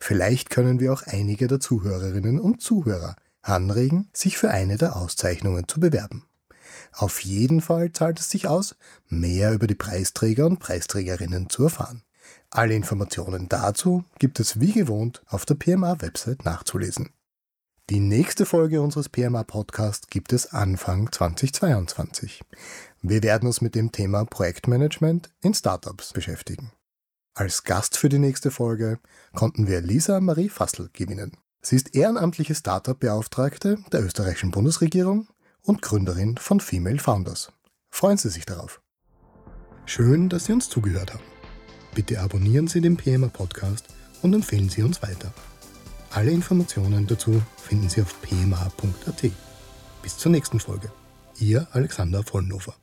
Vielleicht 0.00 0.48
können 0.48 0.80
wir 0.80 0.94
auch 0.94 1.02
einige 1.02 1.48
der 1.48 1.60
Zuhörerinnen 1.60 2.40
und 2.40 2.62
Zuhörer 2.62 3.14
anregen, 3.42 4.08
sich 4.14 4.38
für 4.38 4.50
eine 4.50 4.78
der 4.78 4.96
Auszeichnungen 4.96 5.68
zu 5.68 5.80
bewerben. 5.80 6.24
Auf 6.92 7.20
jeden 7.20 7.60
Fall 7.60 7.92
zahlt 7.92 8.20
es 8.20 8.30
sich 8.30 8.48
aus, 8.48 8.74
mehr 9.06 9.52
über 9.52 9.66
die 9.66 9.74
Preisträger 9.74 10.46
und 10.46 10.58
Preisträgerinnen 10.58 11.50
zu 11.50 11.64
erfahren. 11.64 12.04
Alle 12.48 12.74
Informationen 12.74 13.50
dazu 13.50 14.04
gibt 14.18 14.40
es 14.40 14.60
wie 14.60 14.72
gewohnt 14.72 15.22
auf 15.26 15.44
der 15.44 15.56
PMA-Website 15.56 16.46
nachzulesen. 16.46 17.10
Die 17.88 18.00
nächste 18.00 18.46
Folge 18.46 18.82
unseres 18.82 19.08
PMA 19.08 19.44
Podcast 19.44 20.10
gibt 20.10 20.32
es 20.32 20.52
Anfang 20.52 21.12
2022. 21.12 22.42
Wir 23.00 23.22
werden 23.22 23.46
uns 23.46 23.60
mit 23.60 23.76
dem 23.76 23.92
Thema 23.92 24.24
Projektmanagement 24.24 25.30
in 25.40 25.54
Startups 25.54 26.12
beschäftigen. 26.12 26.72
Als 27.34 27.62
Gast 27.62 27.96
für 27.96 28.08
die 28.08 28.18
nächste 28.18 28.50
Folge 28.50 28.98
konnten 29.36 29.68
wir 29.68 29.82
Lisa 29.82 30.18
Marie 30.18 30.48
Fassel 30.48 30.90
gewinnen. 30.94 31.36
Sie 31.62 31.76
ist 31.76 31.94
ehrenamtliche 31.94 32.56
Startup-Beauftragte 32.56 33.78
der 33.92 34.02
österreichischen 34.02 34.50
Bundesregierung 34.50 35.28
und 35.62 35.80
Gründerin 35.80 36.38
von 36.38 36.58
Female 36.58 36.98
Founders. 36.98 37.52
Freuen 37.88 38.18
Sie 38.18 38.30
sich 38.30 38.46
darauf. 38.46 38.80
Schön, 39.84 40.28
dass 40.28 40.46
Sie 40.46 40.52
uns 40.52 40.68
zugehört 40.68 41.14
haben. 41.14 41.22
Bitte 41.94 42.20
abonnieren 42.20 42.66
Sie 42.66 42.80
den 42.80 42.96
PMA 42.96 43.28
Podcast 43.28 43.86
und 44.22 44.34
empfehlen 44.34 44.70
Sie 44.70 44.82
uns 44.82 45.04
weiter. 45.04 45.32
Alle 46.10 46.30
Informationen 46.30 47.06
dazu 47.06 47.42
finden 47.56 47.88
Sie 47.88 48.02
auf 48.02 48.20
pma.at. 48.22 49.30
Bis 50.02 50.16
zur 50.16 50.32
nächsten 50.32 50.60
Folge. 50.60 50.90
Ihr 51.38 51.66
Alexander 51.72 52.22
Vollnofer. 52.22 52.74